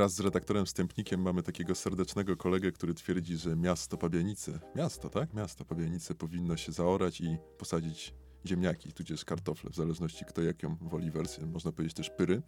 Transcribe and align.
Wraz 0.00 0.14
z 0.14 0.20
redaktorem 0.20 0.66
Wstępnikiem 0.66 1.22
mamy 1.22 1.42
takiego 1.42 1.74
serdecznego 1.74 2.36
kolegę, 2.36 2.72
który 2.72 2.94
twierdzi, 2.94 3.36
że 3.36 3.56
miasto 3.56 3.96
Pabianice, 3.96 4.60
miasto, 4.76 5.08
tak? 5.08 5.34
Miasto 5.34 5.64
Pabianice 5.64 6.14
powinno 6.14 6.56
się 6.56 6.72
zaorać 6.72 7.20
i 7.20 7.36
posadzić 7.58 8.14
ziemniaki, 8.46 8.92
tudzież 8.92 9.24
kartofle, 9.24 9.70
w 9.70 9.74
zależności 9.74 10.24
kto 10.24 10.42
jaką 10.42 10.76
woli 10.80 11.10
wersję, 11.10 11.46
można 11.46 11.72
powiedzieć 11.72 11.96
też 11.96 12.10
pyry. 12.10 12.42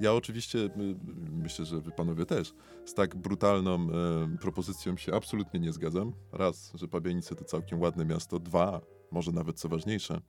Ja 0.00 0.14
oczywiście, 0.14 0.58
y, 0.58 0.70
myślę, 1.32 1.64
że 1.64 1.80
wy 1.80 1.90
panowie 1.90 2.26
też, 2.26 2.54
z 2.86 2.94
tak 2.94 3.16
brutalną 3.16 3.74
e, 3.74 4.38
propozycją 4.40 4.96
się 4.96 5.14
absolutnie 5.14 5.60
nie 5.60 5.72
zgadzam. 5.72 6.12
Raz, 6.32 6.72
że 6.74 6.88
Pabianice 6.88 7.34
to 7.34 7.44
całkiem 7.44 7.80
ładne 7.80 8.04
miasto, 8.04 8.38
dwa, 8.38 8.80
może 9.10 9.32
nawet 9.32 9.60
co 9.60 9.68
ważniejsze, 9.68 10.20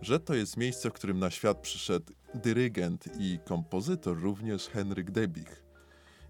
że 0.00 0.20
to 0.20 0.34
jest 0.34 0.56
miejsce, 0.56 0.90
w 0.90 0.92
którym 0.92 1.18
na 1.18 1.30
świat 1.30 1.60
przyszedł 1.60 2.12
dyrygent 2.34 3.08
i 3.18 3.38
kompozytor, 3.44 4.20
również 4.20 4.68
Henryk 4.68 5.10
Debich. 5.10 5.61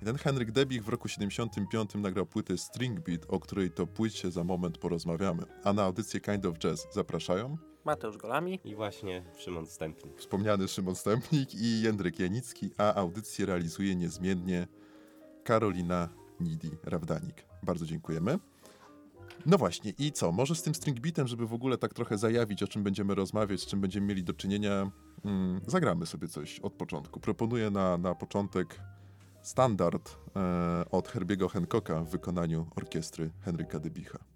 I 0.02 0.04
ten 0.04 0.16
Henryk 0.16 0.50
Debich 0.50 0.84
w 0.84 0.88
roku 0.88 1.08
75 1.08 1.94
nagrał 1.94 2.26
płytę 2.26 2.58
String 2.58 3.00
Beat, 3.00 3.20
o 3.28 3.40
której 3.40 3.70
to 3.70 3.86
płycie 3.86 4.30
za 4.30 4.44
moment 4.44 4.78
porozmawiamy. 4.78 5.42
A 5.64 5.72
na 5.72 5.82
audycję 5.82 6.20
Kind 6.20 6.46
of 6.46 6.58
Jazz 6.58 6.86
zapraszają 6.92 7.56
Mateusz 7.84 8.16
Golami. 8.16 8.60
I 8.64 8.74
właśnie 8.74 9.24
Szymon 9.38 9.66
Stępnik. 9.66 10.18
wspomniany 10.18 10.68
Szymon 10.68 10.94
Stępnik 10.94 11.54
i 11.54 11.82
Jędryk 11.82 12.18
Janicki, 12.18 12.70
a 12.78 12.94
audycję 12.94 13.46
realizuje 13.46 13.96
niezmiennie 13.96 14.66
Karolina 15.44 16.08
Nidi-Rawdanik. 16.40 17.44
Bardzo 17.62 17.86
dziękujemy. 17.86 18.38
No 19.46 19.58
właśnie, 19.58 19.92
i 19.98 20.12
co? 20.12 20.32
Może 20.32 20.54
z 20.54 20.62
tym 20.62 20.74
string 20.74 21.00
beatem, 21.00 21.26
żeby 21.26 21.46
w 21.46 21.54
ogóle 21.54 21.78
tak 21.78 21.94
trochę 21.94 22.18
zajawić, 22.18 22.62
o 22.62 22.68
czym 22.68 22.82
będziemy 22.82 23.14
rozmawiać, 23.14 23.60
z 23.60 23.66
czym 23.66 23.80
będziemy 23.80 24.06
mieli 24.06 24.24
do 24.24 24.32
czynienia, 24.32 24.90
mm, 25.24 25.60
zagramy 25.66 26.06
sobie 26.06 26.28
coś 26.28 26.60
od 26.60 26.72
początku. 26.72 27.20
Proponuję 27.20 27.70
na, 27.70 27.98
na 27.98 28.14
początek 28.14 28.80
standard 29.42 30.16
e, 30.36 30.84
od 30.90 31.08
Herbiego 31.08 31.48
Hancocka 31.48 32.00
w 32.00 32.10
wykonaniu 32.10 32.66
orkiestry 32.76 33.30
Henryka 33.44 33.78
Debicha. 33.78 34.31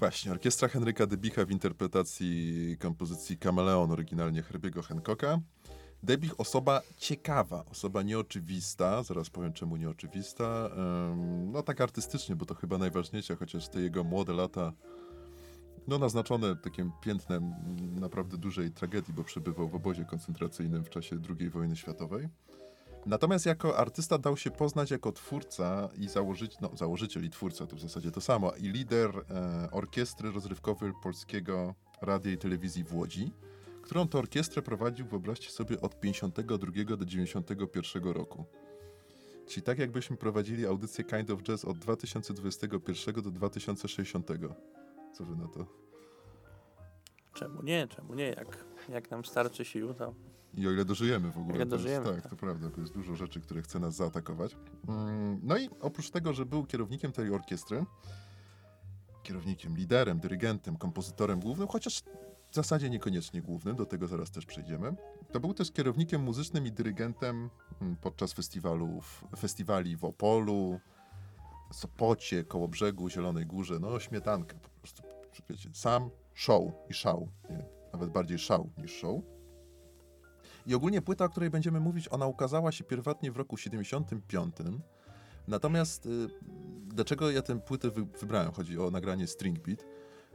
Właśnie, 0.00 0.32
orkiestra 0.32 0.68
Henryka 0.68 1.06
Debicha 1.06 1.44
w 1.44 1.50
interpretacji 1.50 2.76
kompozycji 2.78 3.38
Kameleon, 3.38 3.92
oryginalnie 3.92 4.42
Herbiego 4.42 4.82
Hancocka. 4.82 5.40
Debich 6.02 6.40
osoba 6.40 6.82
ciekawa, 6.96 7.64
osoba 7.64 8.02
nieoczywista, 8.02 9.02
zaraz 9.02 9.30
powiem 9.30 9.52
czemu 9.52 9.76
nieoczywista, 9.76 10.70
no 11.46 11.62
tak 11.62 11.80
artystycznie, 11.80 12.36
bo 12.36 12.46
to 12.46 12.54
chyba 12.54 12.78
najważniejsze, 12.78 13.36
chociaż 13.36 13.68
te 13.68 13.80
jego 13.80 14.04
młode 14.04 14.32
lata, 14.32 14.72
no 15.88 15.98
naznaczone 15.98 16.56
takim 16.56 16.92
piętnem 17.02 17.54
naprawdę 18.00 18.38
dużej 18.38 18.70
tragedii, 18.70 19.14
bo 19.14 19.24
przebywał 19.24 19.68
w 19.68 19.74
obozie 19.74 20.04
koncentracyjnym 20.04 20.84
w 20.84 20.90
czasie 20.90 21.20
II 21.40 21.50
wojny 21.50 21.76
światowej. 21.76 22.28
Natomiast 23.06 23.46
jako 23.46 23.78
artysta 23.78 24.18
dał 24.18 24.36
się 24.36 24.50
poznać 24.50 24.90
jako 24.90 25.12
twórca 25.12 25.88
i 25.98 26.08
założyciel, 26.08 26.58
no 26.60 26.76
założyciel 26.76 27.24
i 27.24 27.30
twórca 27.30 27.66
to 27.66 27.76
w 27.76 27.80
zasadzie 27.80 28.10
to 28.10 28.20
samo, 28.20 28.52
i 28.52 28.68
lider 28.68 29.10
e, 29.10 29.68
orkiestry 29.70 30.30
rozrywkowej 30.32 30.92
Polskiego 31.02 31.74
Radia 32.02 32.32
i 32.32 32.38
Telewizji 32.38 32.84
w 32.84 32.94
Łodzi, 32.94 33.32
którą 33.82 34.08
to 34.08 34.18
orkiestrę 34.18 34.62
prowadził, 34.62 35.06
wyobraźcie 35.06 35.50
sobie, 35.50 35.80
od 35.80 36.00
52 36.00 36.96
do 36.96 37.04
91 37.04 38.04
roku. 38.04 38.44
Czyli 39.46 39.62
tak 39.62 39.78
jakbyśmy 39.78 40.16
prowadzili 40.16 40.66
audycję 40.66 41.04
Kind 41.04 41.30
of 41.30 41.42
Jazz 41.42 41.64
od 41.64 41.78
2021 41.78 43.14
do 43.14 43.30
2060. 43.30 44.28
Co 45.12 45.24
wy 45.24 45.36
na 45.36 45.48
to? 45.48 45.66
Czemu 47.34 47.62
nie, 47.62 47.88
czemu 47.88 48.14
nie? 48.14 48.28
Jak, 48.28 48.64
jak 48.88 49.10
nam 49.10 49.24
starczy 49.24 49.64
sił, 49.64 49.94
to 49.94 50.14
I 50.54 50.66
o 50.68 50.70
ile 50.72 50.84
dożyjemy 50.84 51.30
w 51.32 51.38
ogóle. 51.38 51.56
ile 51.56 51.66
to 51.66 51.74
jest- 51.74 51.84
dożyjemy, 51.84 52.06
tak, 52.06 52.22
tak. 52.22 52.30
to 52.30 52.36
prawda, 52.36 52.70
to 52.70 52.80
jest 52.80 52.92
dużo 52.92 53.16
rzeczy, 53.16 53.40
które 53.40 53.62
chce 53.62 53.78
nas 53.78 53.94
zaatakować. 53.94 54.56
Mm, 54.88 55.40
No 55.42 55.56
i 55.58 55.68
oprócz 55.80 56.10
tego, 56.10 56.32
że 56.32 56.46
był 56.46 56.64
kierownikiem 56.66 57.12
tej 57.12 57.30
orkiestry, 57.34 57.84
kierownikiem, 59.22 59.76
liderem, 59.76 60.20
dyrygentem, 60.20 60.76
kompozytorem 60.76 61.40
głównym, 61.40 61.68
chociaż 61.68 62.02
w 62.50 62.54
zasadzie 62.54 62.90
niekoniecznie 62.90 63.42
głównym, 63.42 63.76
do 63.76 63.86
tego 63.86 64.06
zaraz 64.06 64.30
też 64.30 64.46
przejdziemy, 64.46 64.94
to 65.32 65.40
był 65.40 65.54
też 65.54 65.72
kierownikiem 65.72 66.22
muzycznym 66.22 66.66
i 66.66 66.72
dyrygentem 66.72 67.50
mm, 67.80 67.96
podczas 67.96 68.32
festiwalów, 68.32 69.24
festiwali 69.38 69.96
w 69.96 70.04
Opolu, 70.04 70.80
Sopocie, 71.72 72.44
Kołobrzegu, 72.44 73.08
Zielonej 73.10 73.46
Górze, 73.46 73.78
no 73.80 74.00
śmietanka 74.00 74.56
po 74.58 74.68
prostu, 74.68 75.02
wiecie, 75.50 75.70
sam 75.72 76.10
show 76.34 76.62
i 76.88 76.94
szał, 76.94 77.28
nie? 77.50 77.64
nawet 77.92 78.10
bardziej 78.10 78.38
szał 78.38 78.70
niż 78.78 78.92
show. 78.92 79.20
I 80.70 80.74
ogólnie 80.74 81.02
płyta, 81.02 81.24
o 81.24 81.28
której 81.28 81.50
będziemy 81.50 81.80
mówić, 81.80 82.08
ona 82.10 82.26
ukazała 82.26 82.72
się 82.72 82.84
pierwotnie 82.84 83.32
w 83.32 83.36
roku 83.36 83.56
75. 83.56 84.54
Natomiast 85.48 86.06
y, 86.06 86.28
dlaczego 86.86 87.30
ja 87.30 87.42
tę 87.42 87.60
płytę 87.60 87.90
wy, 87.90 88.06
wybrałem? 88.20 88.52
Chodzi 88.52 88.78
o 88.78 88.90
nagranie 88.90 89.26
String 89.26 89.58
Beat. 89.58 89.84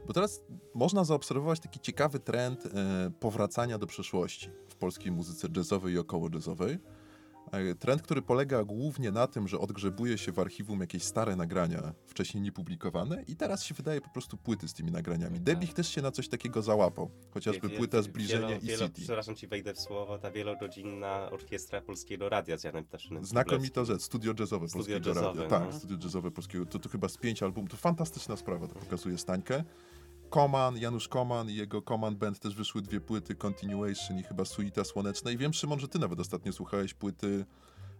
Bo 0.06 0.12
teraz 0.12 0.42
można 0.74 1.04
zaobserwować 1.04 1.60
taki 1.60 1.80
ciekawy 1.80 2.20
trend 2.20 2.66
e, 2.66 3.10
powracania 3.20 3.78
do 3.78 3.86
przeszłości 3.86 4.50
w 4.68 4.74
polskiej 4.74 5.12
muzyce 5.12 5.48
jazzowej 5.56 5.94
i 5.94 5.98
około 5.98 6.28
jazzowej. 6.34 6.78
E, 7.52 7.74
Trend, 7.74 8.02
który 8.02 8.22
polega 8.22 8.64
głównie 8.64 9.10
na 9.10 9.26
tym, 9.26 9.48
że 9.48 9.58
odgrzebuje 9.58 10.18
się 10.18 10.32
w 10.32 10.38
archiwum 10.38 10.80
jakieś 10.80 11.02
stare 11.02 11.36
nagrania, 11.36 11.92
wcześniej 12.06 12.42
niepublikowane 12.42 13.22
i 13.28 13.36
teraz 13.36 13.64
się 13.64 13.74
wydaje 13.74 14.00
po 14.00 14.10
prostu 14.10 14.36
płyty 14.36 14.68
z 14.68 14.74
tymi 14.74 14.92
nagraniami. 14.92 15.40
Debich 15.40 15.74
też 15.74 15.88
się 15.88 16.02
na 16.02 16.10
coś 16.10 16.28
takiego 16.28 16.62
załapał, 16.62 17.10
chociażby 17.30 17.68
Wie- 17.68 17.76
płyta 17.76 18.02
Zbliżenie 18.02 18.46
wielo- 18.48 18.62
i 18.62 18.66
wielo- 18.66 18.86
City. 18.86 19.00
Przepraszam 19.02 19.34
ci, 19.34 19.46
wejdę 19.46 19.74
w 19.74 19.80
słowo, 19.80 20.18
ta 20.18 20.30
wielogodzinna 20.30 21.30
orkiestra 21.30 21.80
Polskiego 21.80 22.28
Radia 22.28 22.58
z 22.58 22.64
Janem 22.64 22.84
Ptaszynem. 22.84 23.24
Znakomita 23.24 23.84
rzecz, 23.84 24.02
studio 24.02 24.34
jazzowe 24.38 24.68
Studio 24.68 24.84
Polskiego 24.94 25.08
jazzowe, 25.08 25.42
Radia. 25.42 25.58
Tak, 25.58 25.72
no. 25.72 25.78
studio 25.78 25.96
jazzowe 26.02 26.30
Polskiego. 26.30 26.66
To, 26.66 26.78
to 26.78 26.88
chyba 26.88 27.08
z 27.08 27.16
pięć 27.18 27.42
albumów. 27.42 27.70
To 27.70 27.76
fantastyczna 27.76 28.36
sprawa, 28.36 28.68
to 28.68 28.74
pokazuje 28.74 29.18
Stańkę. 29.18 29.64
Koman, 30.30 30.76
Janusz 30.78 31.08
Koman 31.08 31.50
i 31.50 31.54
jego 31.54 31.82
Koman 31.82 32.16
Band 32.16 32.40
też 32.40 32.54
wyszły 32.54 32.82
dwie 32.82 33.00
płyty, 33.00 33.34
Continuation 33.34 34.18
i 34.18 34.22
chyba 34.22 34.44
Suita 34.44 34.84
Słoneczna. 34.84 35.30
I 35.30 35.36
wiem, 35.36 35.52
Szymon, 35.52 35.80
że 35.80 35.88
ty 35.88 35.98
nawet 35.98 36.20
ostatnio 36.20 36.52
słuchałeś 36.52 36.94
płyty 36.94 37.44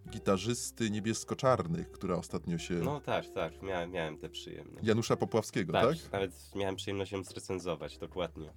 gitarzysty 0.09 0.89
niebiesko-czarnych, 0.89 1.91
która 1.91 2.15
ostatnio 2.15 2.57
się... 2.57 2.73
No 2.73 3.01
tak, 3.01 3.25
tak, 3.33 3.61
miałem, 3.61 3.91
miałem 3.91 4.17
tę 4.17 4.29
przyjemność. 4.29 4.87
Janusza 4.87 5.15
Popławskiego, 5.15 5.73
tak, 5.73 5.85
tak? 5.87 6.11
nawet 6.11 6.55
miałem 6.55 6.75
przyjemność 6.75 7.11
ją 7.11 7.23
zrecenzować, 7.23 7.97
dokładnie. 7.97 8.53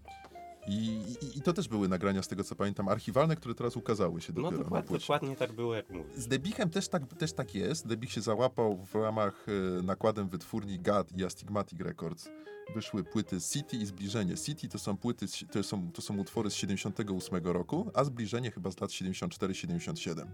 I, 0.71 1.03
i, 1.23 1.39
I 1.39 1.43
to 1.43 1.53
też 1.53 1.69
były 1.69 1.89
nagrania, 1.89 2.23
z 2.23 2.29
tego 2.29 2.45
co 2.45 2.55
pamiętam, 2.55 2.89
archiwalne, 2.89 3.37
które 3.37 3.55
teraz 3.55 3.77
ukazały 3.77 4.21
się 4.21 4.33
No 4.37 4.43
dopiero 4.43 4.59
na 4.59 4.65
dokładnie, 4.65 4.99
dokładnie 4.99 5.37
tak 5.37 5.53
było, 5.53 5.75
jak 5.75 5.91
mówisz. 5.91 6.17
Z 6.17 6.27
Debichem 6.27 6.71
też 6.71 6.89
tak, 6.89 7.15
też 7.15 7.33
tak 7.33 7.55
jest. 7.55 7.87
Debich 7.87 8.13
się 8.13 8.21
załapał 8.21 8.77
w 8.87 8.95
ramach 8.95 9.47
e, 9.79 9.83
nakładem 9.83 10.29
wytwórni 10.29 10.79
GAD 10.79 11.13
i 11.17 11.25
Astigmatic 11.25 11.81
Records. 11.81 12.29
Wyszły 12.75 13.05
płyty 13.05 13.41
City 13.41 13.77
i 13.77 13.87
Zbliżenie. 13.87 14.37
City 14.37 14.69
to 14.69 14.79
są 14.79 14.97
płyty, 14.97 15.27
to 15.53 15.63
są, 15.63 15.93
to 15.93 16.03
są 16.03 16.19
utwory 16.19 16.51
z 16.51 16.55
78 16.55 17.45
roku, 17.45 17.91
a 17.95 18.05
Zbliżenie 18.05 18.51
chyba 18.51 18.71
z 18.71 18.81
lat 18.81 18.91
74-77. 18.91 20.27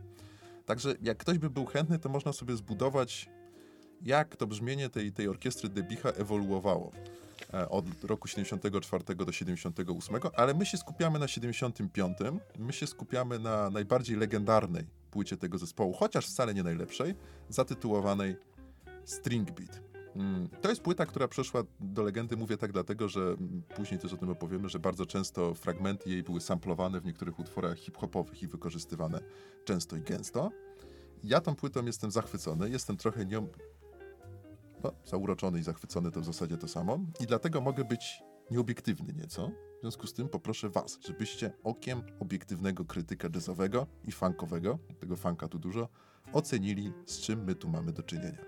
Także 0.66 0.95
jak 1.02 1.19
ktoś 1.19 1.38
by 1.38 1.50
był 1.50 1.66
chętny, 1.66 1.99
to 1.99 2.09
można 2.09 2.33
sobie 2.33 2.57
zbudować, 2.57 3.28
jak 4.02 4.37
to 4.37 4.47
brzmienie 4.47 4.88
tej, 4.88 5.12
tej 5.12 5.28
orkiestry 5.28 5.69
Debicha 5.69 6.09
ewoluowało 6.09 6.93
od 7.69 8.05
roku 8.05 8.28
74 8.28 9.05
do 9.14 9.33
78, 9.33 10.16
ale 10.37 10.55
my 10.55 10.66
się 10.66 10.76
skupiamy 10.78 11.19
na 11.19 11.28
75. 11.28 12.19
My 12.59 12.73
się 12.73 12.87
skupiamy 12.87 13.38
na 13.38 13.71
najbardziej 13.71 14.16
legendarnej 14.16 14.87
płycie 15.11 15.37
tego 15.37 15.59
zespołu, 15.59 15.93
chociaż 15.93 16.26
wcale 16.26 16.55
nie 16.55 16.62
najlepszej, 16.62 17.14
zatytułowanej 17.49 18.37
String 19.05 19.50
Beat. 19.50 19.81
Mm, 20.16 20.49
To 20.62 20.69
jest 20.69 20.81
płyta, 20.81 21.07
która 21.07 21.28
przeszła 21.28 21.62
do 21.81 22.02
legendy, 22.02 22.37
mówię 22.37 22.57
tak 22.57 22.73
dlatego, 22.73 23.09
że 23.09 23.21
mm, 23.21 23.62
później 23.76 24.00
też 24.00 24.12
o 24.12 24.16
tym 24.16 24.31
opowiemy, 24.31 24.69
że 24.69 24.78
bardzo 24.78 25.07
często 25.07 25.55
fragmenty 25.55 26.11
jej 26.11 26.23
były 26.23 26.40
samplowane 26.40 27.00
w 27.00 27.05
niektórych 27.05 27.38
utworach 27.38 27.78
hip-hopowych 27.78 28.43
i 28.43 28.49
wykorzystywane 28.49 29.21
często 29.64 29.97
i 29.97 30.00
gęsto. 30.00 30.50
Ja 31.25 31.40
tą 31.40 31.55
płytą 31.57 31.87
jestem 31.87 32.11
zachwycony, 32.11 32.71
jestem 32.71 32.97
trochę 32.97 33.26
nią 33.26 33.49
no, 34.87 35.09
zauroczony 35.09 35.59
i 35.59 35.62
zachwycony 35.62 36.11
to 36.11 36.21
w 36.21 36.25
zasadzie 36.25 36.57
to 36.57 36.69
samo. 36.69 36.99
I 37.21 37.26
dlatego 37.26 37.61
mogę 37.61 37.85
być 37.85 38.23
nieobiektywny 38.50 39.12
nieco. 39.12 39.50
W 39.78 39.81
związku 39.81 40.07
z 40.07 40.14
tym 40.14 40.28
poproszę 40.28 40.71
was, 40.71 40.99
żebyście 41.07 41.52
okiem 41.64 42.02
obiektywnego 42.21 42.85
krytyka 42.85 43.28
jazzowego 43.35 43.87
i 44.05 44.12
funkowego, 44.12 44.78
tego 45.00 45.16
funka 45.16 45.49
tu 45.49 45.59
dużo, 45.59 45.88
ocenili, 46.33 46.93
z 47.07 47.21
czym 47.21 47.45
my 47.45 47.55
tu 47.55 47.69
mamy 47.69 47.93
do 47.93 48.02
czynienia. 48.02 48.45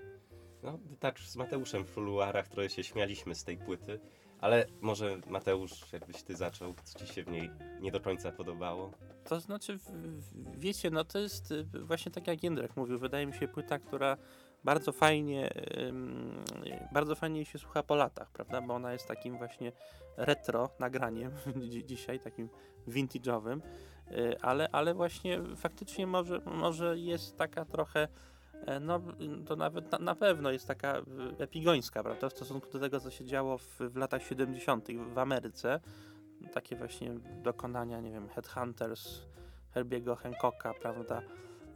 No, 0.62 0.78
tak 1.00 1.18
z 1.21 1.37
Mateuszem 1.37 1.85
w 1.85 1.95
kuluarach 1.95 2.49
trochę 2.49 2.71
się 2.71 2.85
śmialiśmy 2.85 3.35
z 3.35 3.45
tej 3.45 3.59
płyty, 3.59 4.00
ale 4.40 4.66
może 4.80 5.21
Mateusz, 5.26 5.92
jakbyś 5.92 6.23
ty 6.23 6.37
zaczął, 6.37 6.75
co 6.85 6.99
ci 6.99 7.14
się 7.14 7.25
w 7.25 7.28
niej 7.28 7.50
nie 7.80 7.92
do 7.92 8.00
końca 8.00 8.33
podobało? 8.33 8.92
To 9.25 9.40
znaczy, 9.40 9.78
wiecie, 10.59 10.90
no 10.90 11.04
to 11.04 11.18
jest 11.18 11.50
y, 11.50 11.64
właśnie 11.83 12.12
tak 12.12 12.26
jak 12.26 12.42
Jędrek 12.42 12.76
mówił, 12.76 12.99
wydaje 12.99 13.26
mi 13.26 13.35
się 13.35 13.49
płyta, 13.49 13.78
która 13.78 14.16
bardzo 14.65 14.93
fajnie, 14.93 15.50
bardzo 16.93 17.15
fajnie 17.15 17.45
się 17.45 17.59
słucha 17.59 17.83
po 17.83 17.95
latach, 17.95 18.31
prawda, 18.31 18.61
bo 18.61 18.75
ona 18.75 18.93
jest 18.93 19.09
takim 19.09 19.38
właśnie 19.38 19.73
retro 20.17 20.69
nagraniem 20.79 21.31
dzi- 21.71 21.85
dzisiaj, 21.85 22.21
takim 22.21 22.49
vintage'owym, 22.88 23.61
y, 24.11 24.41
ale, 24.43 24.69
ale 24.73 24.95
właśnie 24.95 25.41
faktycznie 25.57 26.07
może, 26.07 26.41
może 26.47 26.99
jest 26.99 27.37
taka 27.37 27.65
trochę 27.65 28.09
e, 28.67 28.81
no, 28.81 29.00
to 29.47 29.57
nawet 29.57 29.93
na, 29.93 29.99
na 29.99 30.15
pewno 30.15 30.50
jest 30.50 30.67
taka 30.67 30.99
y, 30.99 31.03
epigońska, 31.38 32.03
prawda, 32.03 32.29
w 32.29 32.33
stosunku 32.33 32.71
do 32.71 32.79
tego, 32.79 33.00
co 33.00 33.11
się 33.11 33.25
działo 33.25 33.59
w, 33.59 33.79
w 33.81 33.97
latach 33.97 34.23
70. 34.23 34.88
w 35.15 35.19
Ameryce. 35.19 35.81
Takie 36.53 36.77
właśnie 36.77 37.15
dokonania, 37.43 38.00
nie 38.00 38.11
wiem, 38.11 38.29
Headhunters, 38.29 39.21
Herbiego 39.75 40.17
Hancocka, 40.17 40.75
prawda? 40.75 41.23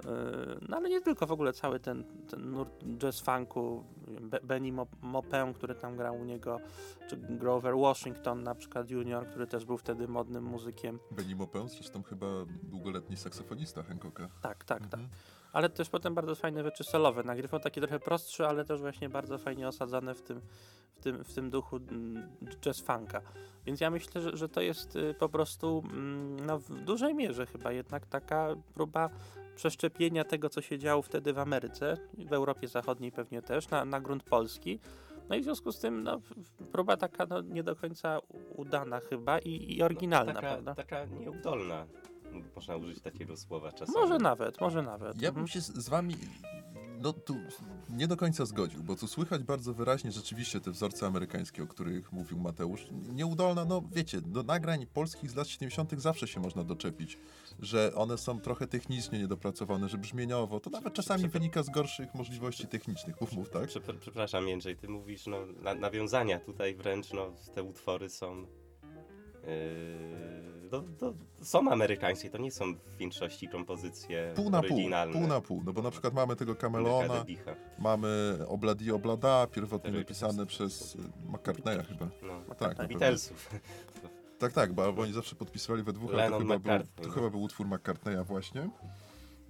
Yy, 0.05 0.59
No 0.69 0.77
ale 0.77 0.89
nie 0.89 1.01
tylko, 1.01 1.27
w 1.27 1.33
ogóle 1.33 1.53
cały 1.53 1.81
ten, 1.81 2.05
ten 2.31 2.51
nurt 2.51 2.85
jazz 2.99 3.21
funku, 3.21 3.85
Be- 4.21 4.41
Benny 4.41 4.73
Mo- 4.73 4.87
Maupin, 5.03 5.55
który 5.55 5.75
tam 5.75 5.97
grał 5.97 6.21
u 6.21 6.25
niego, 6.25 6.61
czy 7.09 7.17
Grover 7.17 7.75
Washington 7.77 8.43
na 8.43 8.55
przykład 8.55 8.91
junior, 8.91 9.27
który 9.27 9.47
też 9.47 9.65
był 9.65 9.77
wtedy 9.79 10.09
modnym 10.09 10.45
muzykiem. 10.45 10.99
Benny 11.11 11.37
Maupin, 11.37 11.69
zresztą 11.69 12.03
chyba 12.03 12.27
długoletni 12.63 13.17
saksofonista 13.17 13.83
Hancocka. 13.83 14.29
Tak, 14.43 14.65
tak, 14.65 14.81
tak. 14.87 15.01
Mhm. 15.01 15.09
ale 15.53 15.69
też 15.69 15.89
potem 15.89 16.15
bardzo 16.15 16.35
fajne 16.35 16.63
rzeczy 16.63 16.85
solowe. 16.85 17.23
Nagrywał 17.23 17.61
takie 17.61 17.81
trochę 17.81 17.99
prostsze, 18.01 18.49
ale 18.49 18.65
też 18.65 18.81
właśnie 18.81 19.09
bardzo 19.09 19.39
fajnie 19.39 19.69
osadzone 19.69 20.15
w 20.15 20.23
tym, 20.23 20.41
w 20.95 21.01
tym, 21.01 21.25
w 21.25 21.35
tym 21.35 21.51
duchu 21.51 21.77
mm, 21.77 22.29
jazz 22.61 22.81
funka. 22.81 23.21
Więc 23.67 23.81
ja 23.81 23.91
myślę, 23.91 24.21
że, 24.21 24.37
że 24.37 24.49
to 24.49 24.61
jest 24.61 24.97
y, 24.97 25.15
po 25.15 25.29
prostu 25.29 25.83
mm, 25.93 26.47
no, 26.47 26.59
w 26.59 26.71
dużej 26.85 27.15
mierze 27.15 27.47
chyba 27.47 27.73
jednak 27.73 28.07
taka 28.07 28.49
próba 28.75 29.11
przeszczepienia 29.55 30.25
tego, 30.25 30.49
co 30.49 30.61
się 30.61 30.79
działo 30.79 31.03
wtedy 31.03 31.33
w 31.33 31.39
Ameryce, 31.39 31.97
w 32.19 32.33
Europie 32.33 32.69
Zachodniej 32.69 33.13
pewnie 33.13 33.43
też, 33.43 33.69
na, 33.71 33.85
na 33.85 34.01
grunt 34.01 34.23
polski. 34.23 34.79
No 35.29 35.37
i 35.37 35.41
w 35.41 35.45
związku 35.45 35.73
z 35.73 35.81
tym 35.81 36.03
no, 36.03 36.21
próba 36.73 36.97
taka 36.97 37.27
no, 37.27 37.41
nie 37.41 37.63
do 37.63 37.77
końca 37.77 38.19
udana 38.57 39.01
chyba 39.01 39.39
i, 39.39 39.77
i 39.77 39.83
oryginalna, 39.83 40.33
No, 40.33 40.41
taka, 40.41 40.53
prawda? 40.53 40.75
taka 40.75 41.05
nieudolna, 41.05 41.87
można 42.57 42.77
użyć 42.77 43.01
takiego 43.01 43.37
słowa 43.37 43.73
czasami. 43.73 43.99
Może 43.99 44.19
nawet, 44.19 44.61
może 44.61 44.83
nawet. 44.83 45.23
Ja 45.23 45.29
Mhm. 45.29 45.35
bym 45.35 45.47
się 45.49 45.61
z, 45.61 45.89
wami 45.89 46.17
no 47.03 47.13
tu 47.13 47.37
nie 47.91 48.09
do 48.09 48.17
końca 48.17 48.45
zgodził, 48.45 48.83
bo 48.83 48.97
tu 48.97 49.07
słychać 49.07 49.43
bardzo 49.43 49.75
wyraźnie 49.75 50.13
rzeczywiście 50.13 50.61
te 50.61 50.71
wzorce 50.71 51.07
amerykańskie, 51.07 51.63
o 51.63 51.67
których 51.67 52.13
mówił 52.13 52.39
Mateusz. 52.39 52.87
Nieudolna, 53.13 53.65
no 53.65 53.83
wiecie, 53.93 54.21
do 54.21 54.43
nagrań 54.43 54.87
polskich 54.87 55.31
z 55.31 55.35
lat 55.35 55.49
70. 55.49 56.01
zawsze 56.01 56.29
się 56.29 56.41
można 56.41 56.65
doczepić, 56.65 57.19
że 57.59 57.93
one 57.95 58.19
są 58.19 58.41
trochę 58.41 58.67
technicznie 58.67 59.19
niedopracowane, 59.19 59.89
że 59.89 59.99
brzmieniowo, 59.99 60.61
to 60.61 60.71
nawet 60.71 60.95
czasami 60.95 61.29
wynika 61.29 61.63
z 61.63 61.71
gorszych 61.71 62.15
możliwości 62.15 62.67
technicznych, 62.67 63.21
mów, 63.21 63.33
mów 63.33 63.51
tak? 63.51 63.69
Przepra- 63.69 63.99
Przepraszam, 64.01 64.49
Jędrzej, 64.49 64.77
ty 64.77 64.89
mówisz, 64.89 65.27
no, 65.27 65.47
na, 65.47 65.75
nawiązania 65.75 66.41
tutaj 66.41 66.75
wręcz, 66.75 67.13
no, 67.13 67.33
te 67.55 67.63
utwory 67.63 68.09
są. 68.09 68.47
Yy, 69.47 70.53
no, 70.73 70.85
to 70.99 71.15
są 71.43 71.71
amerykańskie, 71.73 72.31
to 72.31 72.39
nie 72.39 72.51
są 72.51 72.75
w 72.75 72.97
większości 72.97 73.49
kompozycje 73.49 74.33
Pół 74.37 74.51
na 74.51 74.63
pół, 74.63 74.73
oryginalne. 74.73 75.13
pół 75.19 75.27
na 75.27 75.41
pół, 75.41 75.63
no 75.65 75.73
bo 75.73 75.83
na 75.83 75.91
przykład 75.91 76.15
mamy 76.15 76.37
tego 76.37 76.55
Camelona, 76.55 77.25
mamy 77.79 78.39
Obladi 78.49 78.93
Oblada, 78.93 79.47
pierwotnie 79.47 79.91
Który 79.91 79.99
napisane 79.99 80.47
przez 80.47 80.97
McCartneya 81.29 81.83
chyba. 81.89 82.09
No, 82.23 82.55
Tak, 82.55 82.77
pewno. 82.77 82.99
Beatlesów. 82.99 83.51
Tak, 84.39 84.53
tak, 84.53 84.73
bo 84.73 84.95
oni 85.03 85.13
zawsze 85.13 85.37
podpisywali 85.37 85.83
we 85.83 85.93
dwóch, 85.93 86.11
ale 86.15 86.31
to 86.31 86.39
Lennon, 86.39 86.61
chyba, 86.61 86.79
był, 86.79 86.87
to 86.97 87.09
no. 87.09 87.15
chyba 87.15 87.31
był 87.31 87.43
utwór 87.43 87.67
McCartneya 87.67 88.25
właśnie. 88.25 88.71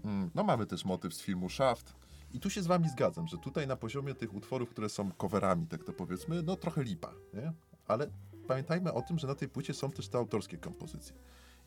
Mm, 0.04 0.30
No 0.34 0.44
mamy 0.44 0.66
też 0.66 0.84
motyw 0.84 1.14
z 1.14 1.22
filmu 1.22 1.48
Shaft. 1.48 1.94
I 2.34 2.40
tu 2.40 2.50
się 2.50 2.62
z 2.62 2.66
wami 2.66 2.88
zgadzam, 2.88 3.26
że 3.28 3.38
tutaj 3.38 3.66
na 3.66 3.76
poziomie 3.76 4.14
tych 4.14 4.34
utworów, 4.34 4.70
które 4.70 4.88
są 4.88 5.10
coverami, 5.12 5.66
tak 5.66 5.84
to 5.84 5.92
powiedzmy, 5.92 6.42
no 6.42 6.56
trochę 6.56 6.82
lipa, 6.82 7.12
nie? 7.34 7.52
Ale 7.88 8.06
pamiętajmy 8.52 8.92
o 8.92 9.02
tym, 9.02 9.18
że 9.18 9.26
na 9.26 9.34
tej 9.34 9.48
płycie 9.48 9.74
są 9.74 9.90
też 9.90 10.08
te 10.08 10.18
autorskie 10.18 10.58
kompozycje. 10.58 11.16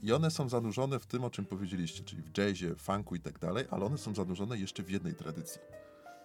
I 0.04 0.14
one 0.14 0.32
są 0.32 0.50
zanurzone 0.50 1.00
w 1.00 1.06
tym, 1.06 1.24
o 1.24 1.30
czym 1.30 1.46
powiedzieliście, 1.46 2.04
czyli 2.04 2.22
w 2.22 2.38
jazzie, 2.38 2.76
funku 2.76 3.16
i 3.16 3.20
tak 3.20 3.40
dalej, 3.40 3.66
ale 3.72 3.86
one 3.86 3.98
są 3.98 4.16
zanurzone 4.16 4.58
jeszcze 4.58 4.84
w 4.84 4.90
jednej 4.90 5.16
tradycji, 5.16 5.62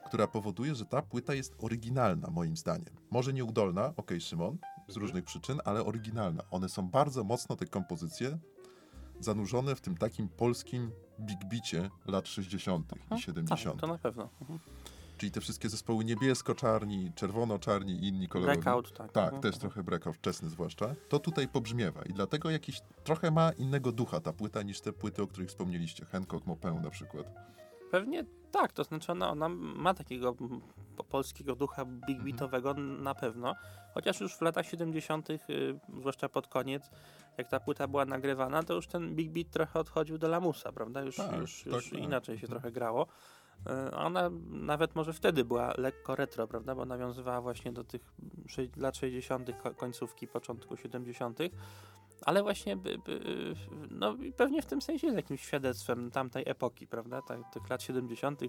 która 0.06 0.26
powoduje, 0.26 0.74
że 0.74 0.84
ta 0.84 1.02
płyta 1.02 1.34
jest 1.34 1.54
oryginalna, 1.58 2.30
moim 2.30 2.56
zdaniem. 2.56 2.94
Może 3.10 3.32
nieudolna, 3.32 3.92
okej, 3.96 4.20
Szymon, 4.20 4.58
z 4.88 4.96
różnych 4.96 5.24
przyczyn, 5.24 5.60
ale 5.64 5.84
oryginalna. 5.84 6.42
One 6.50 6.68
są 6.68 6.88
bardzo 6.88 7.24
mocno, 7.24 7.56
te 7.56 7.66
kompozycje, 7.66 8.38
zanurzone 9.20 9.74
w 9.74 9.80
tym 9.80 9.96
takim 9.96 10.28
polskim 10.28 10.90
big 11.20 11.44
beacie 11.44 11.90
lat 12.06 12.28
60. 12.28 12.92
i 13.16 13.20
70. 13.20 13.74
Tak, 13.74 13.80
to 13.80 13.86
na 13.86 13.98
pewno. 13.98 14.28
Mhm. 14.40 14.58
Czyli 15.20 15.32
te 15.32 15.40
wszystkie 15.40 15.68
zespoły 15.68 16.04
niebiesko-czarni, 16.04 17.12
czerwono-czarni 17.14 17.92
i 17.92 18.08
inni 18.08 18.28
kolorowi. 18.28 18.58
Breakout, 18.60 18.92
tak. 18.92 19.12
Tak, 19.12 19.24
Mhm. 19.24 19.42
też 19.42 19.58
trochę 19.58 19.82
breakout 19.82 20.16
wczesny 20.16 20.48
zwłaszcza. 20.50 20.94
To 21.08 21.18
tutaj 21.18 21.48
pobrzmiewa 21.48 22.02
i 22.02 22.12
dlatego 22.12 22.50
jakiś 22.50 22.80
trochę 23.04 23.30
ma 23.30 23.52
innego 23.52 23.92
ducha 23.92 24.20
ta 24.20 24.32
płyta 24.32 24.62
niż 24.62 24.80
te 24.80 24.92
płyty, 24.92 25.22
o 25.22 25.26
których 25.26 25.48
wspomnieliście. 25.48 26.04
Hancock, 26.04 26.46
Mopin 26.46 26.82
na 26.82 26.90
przykład. 26.90 27.26
Pewnie 27.90 28.24
tak, 28.50 28.72
to 28.72 28.84
znaczy 28.84 29.12
ona, 29.12 29.30
ona 29.30 29.48
ma 29.48 29.94
takiego 29.94 30.34
po- 30.96 31.04
polskiego 31.04 31.54
ducha 31.56 31.84
big 31.84 32.16
Mhm. 32.18 32.24
beatowego 32.24 32.74
na 32.74 33.14
pewno, 33.14 33.54
chociaż 33.94 34.20
już 34.20 34.34
w 34.36 34.40
latach 34.40 34.66
70., 34.66 35.30
y, 35.50 35.78
zwłaszcza 35.98 36.28
pod 36.28 36.46
koniec, 36.46 36.90
jak 37.38 37.48
ta 37.48 37.60
płyta 37.60 37.88
była 37.88 38.04
nagrywana, 38.04 38.62
to 38.62 38.74
już 38.74 38.86
ten 38.86 39.14
big 39.14 39.30
beat 39.32 39.50
trochę 39.50 39.78
odchodził 39.80 40.18
do 40.18 40.28
lamusa, 40.28 40.72
prawda? 40.72 41.02
Już, 41.02 41.16
Tak, 41.16 41.36
już, 41.40 41.62
tak, 41.64 41.72
już 41.72 41.90
tak. 41.90 41.98
inaczej 42.00 42.38
się 42.38 42.44
Mhm. 42.46 42.60
trochę 42.60 42.72
grało. 42.72 43.06
A 43.92 44.04
Ona 44.04 44.30
nawet 44.50 44.94
może 44.94 45.12
wtedy 45.12 45.44
była 45.44 45.74
lekko 45.78 46.16
retro, 46.16 46.48
prawda? 46.48 46.74
Bo 46.74 46.84
nawiązywała 46.84 47.40
właśnie 47.40 47.72
do 47.72 47.84
tych 47.84 48.02
lat 48.76 48.96
60., 48.96 49.50
ko- 49.62 49.74
końcówki, 49.74 50.26
początku 50.26 50.76
70., 50.76 51.38
ale 52.22 52.42
właśnie 52.42 52.76
by, 52.76 52.98
by, 52.98 53.20
no 53.90 54.16
pewnie 54.36 54.62
w 54.62 54.66
tym 54.66 54.82
sensie 54.82 55.06
jest 55.06 55.16
jakimś 55.16 55.42
świadectwem 55.42 56.10
tamtej 56.10 56.42
epoki, 56.46 56.86
prawda? 56.86 57.22
Tak, 57.22 57.40
tych 57.52 57.70
lat 57.70 57.82
70. 57.82 58.40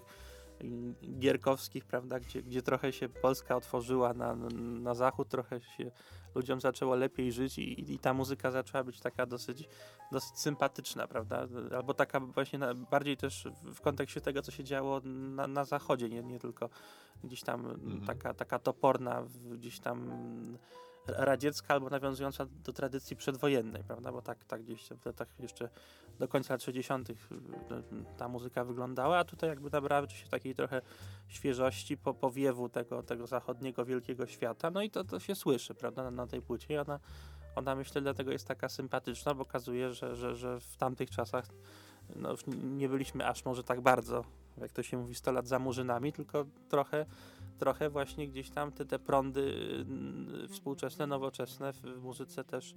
gierkowskich, 1.18 1.84
prawda, 1.84 2.20
gdzie, 2.20 2.42
gdzie 2.42 2.62
trochę 2.62 2.92
się 2.92 3.08
Polska 3.08 3.56
otworzyła 3.56 4.14
na, 4.14 4.34
na 4.80 4.94
zachód, 4.94 5.28
trochę 5.28 5.60
się 5.60 5.90
ludziom 6.34 6.60
zaczęło 6.60 6.94
lepiej 6.94 7.32
żyć 7.32 7.58
i, 7.58 7.92
i 7.92 7.98
ta 7.98 8.14
muzyka 8.14 8.50
zaczęła 8.50 8.84
być 8.84 9.00
taka 9.00 9.26
dosyć, 9.26 9.68
dosyć 10.12 10.38
sympatyczna, 10.38 11.06
prawda? 11.06 11.48
Albo 11.76 11.94
taka 11.94 12.20
właśnie 12.20 12.58
na, 12.58 12.74
bardziej 12.74 13.16
też 13.16 13.48
w 13.74 13.80
kontekście 13.80 14.20
tego, 14.20 14.42
co 14.42 14.52
się 14.52 14.64
działo 14.64 15.00
na, 15.04 15.46
na 15.46 15.64
zachodzie, 15.64 16.08
nie, 16.08 16.22
nie 16.22 16.38
tylko 16.38 16.68
gdzieś 17.24 17.42
tam 17.42 17.66
Mhm. 17.66 18.06
taka, 18.06 18.34
taka 18.34 18.58
toporna, 18.58 19.24
gdzieś 19.52 19.80
tam 19.80 20.10
radziecka 21.06 21.74
albo 21.74 21.90
nawiązująca 21.90 22.46
do 22.64 22.72
tradycji 22.72 23.16
przedwojennej, 23.16 23.84
prawda? 23.84 24.12
Bo 24.12 24.22
tak, 24.22 24.44
tak 24.44 24.62
gdzieś 24.62 24.88
w 24.88 25.06
latach 25.06 25.28
jeszcze 25.38 25.68
do 26.18 26.28
końca 26.28 26.54
lat 26.54 26.62
60. 26.62 27.10
y, 27.10 27.14
ta 28.16 28.28
muzyka 28.28 28.64
wyglądała, 28.64 29.18
a 29.18 29.24
tutaj 29.24 29.50
jakby 29.50 29.70
nabrała 29.70 30.08
się 30.08 30.28
takiej 30.28 30.54
trochę 30.54 30.82
świeżości, 31.28 31.96
po, 31.96 32.14
powiewu 32.14 32.68
tego, 32.68 33.02
tego 33.02 33.26
zachodniego 33.26 33.84
wielkiego 33.84 34.26
świata, 34.26 34.70
no 34.70 34.82
i 34.82 34.90
to, 34.90 35.04
to 35.04 35.20
się 35.20 35.34
słyszy, 35.34 35.74
prawda, 35.74 36.02
na, 36.02 36.10
na 36.10 36.26
tej 36.26 36.42
płycie 36.42 36.74
i 36.74 36.78
ona, 36.78 37.00
ona 37.56 37.74
myślę 37.74 38.00
dlatego 38.00 38.32
jest 38.32 38.48
taka 38.48 38.68
sympatyczna, 38.68 39.34
bo 39.34 39.44
pokazuje, 39.44 39.92
że, 39.92 40.16
że, 40.16 40.36
że 40.36 40.60
w 40.60 40.76
tamtych 40.76 41.10
czasach 41.10 41.44
no, 42.16 42.30
już 42.30 42.40
nie 42.62 42.88
byliśmy 42.88 43.26
aż 43.26 43.44
może 43.44 43.64
tak 43.64 43.80
bardzo, 43.80 44.24
jak 44.58 44.72
to 44.72 44.82
się 44.82 44.96
mówi, 44.96 45.14
100 45.14 45.32
lat 45.32 45.48
za 45.48 45.58
murzynami, 45.58 46.12
tylko 46.12 46.44
trochę 46.68 47.06
trochę 47.58 47.90
właśnie 47.90 48.28
gdzieś 48.28 48.50
tam 48.50 48.72
te, 48.72 48.84
te 48.84 48.98
prądy 48.98 49.54
współczesne, 50.48 51.06
nowoczesne 51.06 51.72
w, 51.72 51.80
w 51.80 52.02
muzyce 52.02 52.44
też, 52.44 52.74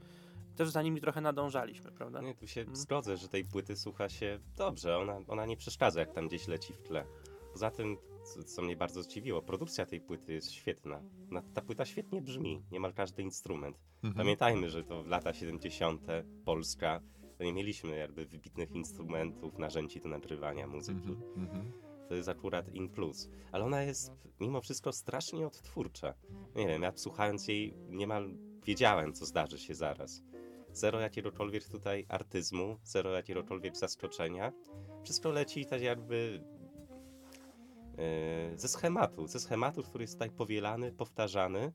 też 0.55 0.69
za 0.69 0.81
nimi 0.81 1.01
trochę 1.01 1.21
nadążaliśmy, 1.21 1.91
prawda? 1.91 2.21
Nie, 2.21 2.35
tu 2.35 2.47
się 2.47 2.61
Mhm. 2.61 2.75
zgodzę, 2.77 3.17
że 3.17 3.27
tej 3.27 3.45
płyty 3.45 3.75
słucha 3.75 4.09
się 4.09 4.39
dobrze. 4.57 4.97
Ona, 4.97 5.19
ona 5.27 5.45
nie 5.45 5.57
przeszkadza, 5.57 5.99
jak 5.99 6.13
tam 6.13 6.27
gdzieś 6.27 6.47
leci 6.47 6.73
w 6.73 6.81
tle. 6.81 7.05
Poza 7.53 7.71
tym, 7.71 7.97
co, 8.23 8.43
co 8.43 8.61
mnie 8.61 8.75
bardzo 8.75 9.03
zdziwiło, 9.03 9.41
produkcja 9.41 9.85
tej 9.85 10.01
płyty 10.01 10.33
jest 10.33 10.51
świetna. 10.51 11.01
Na, 11.31 11.41
ta 11.41 11.61
płyta 11.61 11.85
świetnie 11.85 12.21
brzmi, 12.21 12.63
niemal 12.71 12.93
każdy 12.93 13.21
instrument. 13.21 13.77
Mhm. 14.03 14.15
Pamiętajmy, 14.15 14.69
że 14.69 14.83
to 14.83 15.03
lata 15.07 15.33
70. 15.33 16.01
Polska, 16.45 17.01
to 17.37 17.43
nie 17.43 17.53
mieliśmy 17.53 17.97
jakby 17.97 18.25
wybitnych 18.25 18.71
instrumentów, 18.71 19.57
narzędzi 19.57 20.01
do 20.01 20.09
nagrywania 20.09 20.67
muzyki. 20.67 21.09
Mhm, 21.09 21.33
mhm. 21.37 21.71
To 22.09 22.15
jest 22.15 22.29
akurat 22.29 22.73
in 22.73 22.89
plus. 22.89 23.29
Ale 23.51 23.65
ona 23.65 23.81
jest 23.83 24.11
mimo 24.39 24.61
wszystko 24.61 24.91
strasznie 24.91 25.47
odtwórcza. 25.47 26.13
Nie 26.55 26.67
wiem, 26.67 26.81
ja 26.81 26.91
słuchając 26.95 27.47
jej 27.47 27.73
niemal 27.89 28.29
wiedziałem, 28.65 29.13
co 29.13 29.25
zdarzy 29.25 29.59
się 29.59 29.75
zaraz. 29.75 30.23
Zero 30.73 30.99
jakiegokolwiek 30.99 31.69
tutaj 31.69 32.05
artyzmu, 32.09 32.77
zero 32.83 33.11
jakiegokolwiek 33.11 33.77
zaskoczenia. 33.77 34.51
Wszystko 35.03 35.29
leci 35.29 35.65
tak 35.65 35.81
jakby 35.81 36.43
e, 37.97 38.57
ze 38.57 38.67
schematu, 38.67 39.27
ze 39.27 39.39
schematu, 39.39 39.83
który 39.83 40.03
jest 40.03 40.13
tutaj 40.13 40.29
powielany, 40.31 40.91
powtarzany. 40.91 41.73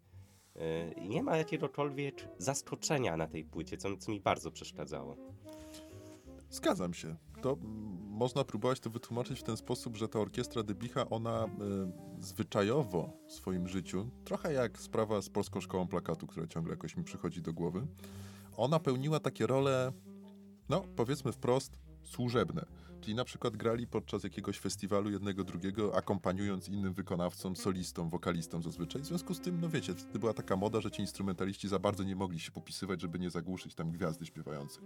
I 0.96 1.08
nie 1.08 1.22
ma 1.22 1.36
jakiegokolwiek 1.36 2.28
zaskoczenia 2.38 3.16
na 3.16 3.26
tej 3.26 3.44
płycie, 3.44 3.76
co, 3.76 3.96
co 3.96 4.10
mi 4.10 4.20
bardzo 4.20 4.50
przeszkadzało. 4.50 5.16
Zgadzam 6.50 6.94
się. 6.94 7.16
To 7.42 7.56
można 8.08 8.44
próbować 8.44 8.80
to 8.80 8.90
wytłumaczyć 8.90 9.40
w 9.40 9.42
ten 9.42 9.56
sposób, 9.56 9.96
że 9.96 10.08
ta 10.08 10.18
orkiestra 10.18 10.62
Debicha, 10.62 11.10
ona 11.10 11.44
y, 11.44 11.48
zwyczajowo 12.22 13.12
w 13.26 13.32
swoim 13.32 13.68
życiu, 13.68 14.10
trochę 14.24 14.52
jak 14.52 14.78
sprawa 14.78 15.22
z 15.22 15.28
Polską 15.28 15.60
Szkołą 15.60 15.88
Plakatu, 15.88 16.26
która 16.26 16.46
ciągle 16.46 16.72
jakoś 16.72 16.96
mi 16.96 17.04
przychodzi 17.04 17.42
do 17.42 17.52
głowy, 17.52 17.86
ona 18.56 18.78
pełniła 18.78 19.20
takie 19.20 19.46
role, 19.46 19.92
no 20.68 20.84
powiedzmy 20.96 21.32
wprost, 21.32 21.78
służebne. 22.02 22.66
Czyli 23.00 23.14
na 23.14 23.24
przykład 23.24 23.56
grali 23.56 23.86
podczas 23.86 24.24
jakiegoś 24.24 24.58
festiwalu 24.58 25.10
jednego, 25.10 25.44
drugiego, 25.44 25.96
akompaniując 25.96 26.68
innym 26.68 26.94
wykonawcom, 26.94 27.56
solistom, 27.56 28.08
wokalistom 28.10 28.62
zazwyczaj. 28.62 29.02
W 29.02 29.06
związku 29.06 29.34
z 29.34 29.40
tym, 29.40 29.60
no 29.60 29.68
wiecie, 29.68 29.94
wtedy 29.94 30.18
była 30.18 30.34
taka 30.34 30.56
moda, 30.56 30.80
że 30.80 30.90
ci 30.90 31.02
instrumentaliści 31.02 31.68
za 31.68 31.78
bardzo 31.78 32.04
nie 32.04 32.16
mogli 32.16 32.40
się 32.40 32.52
popisywać, 32.52 33.00
żeby 33.00 33.18
nie 33.18 33.30
zagłuszyć 33.30 33.74
tam 33.74 33.90
gwiazdy 33.90 34.26
śpiewającej 34.26 34.84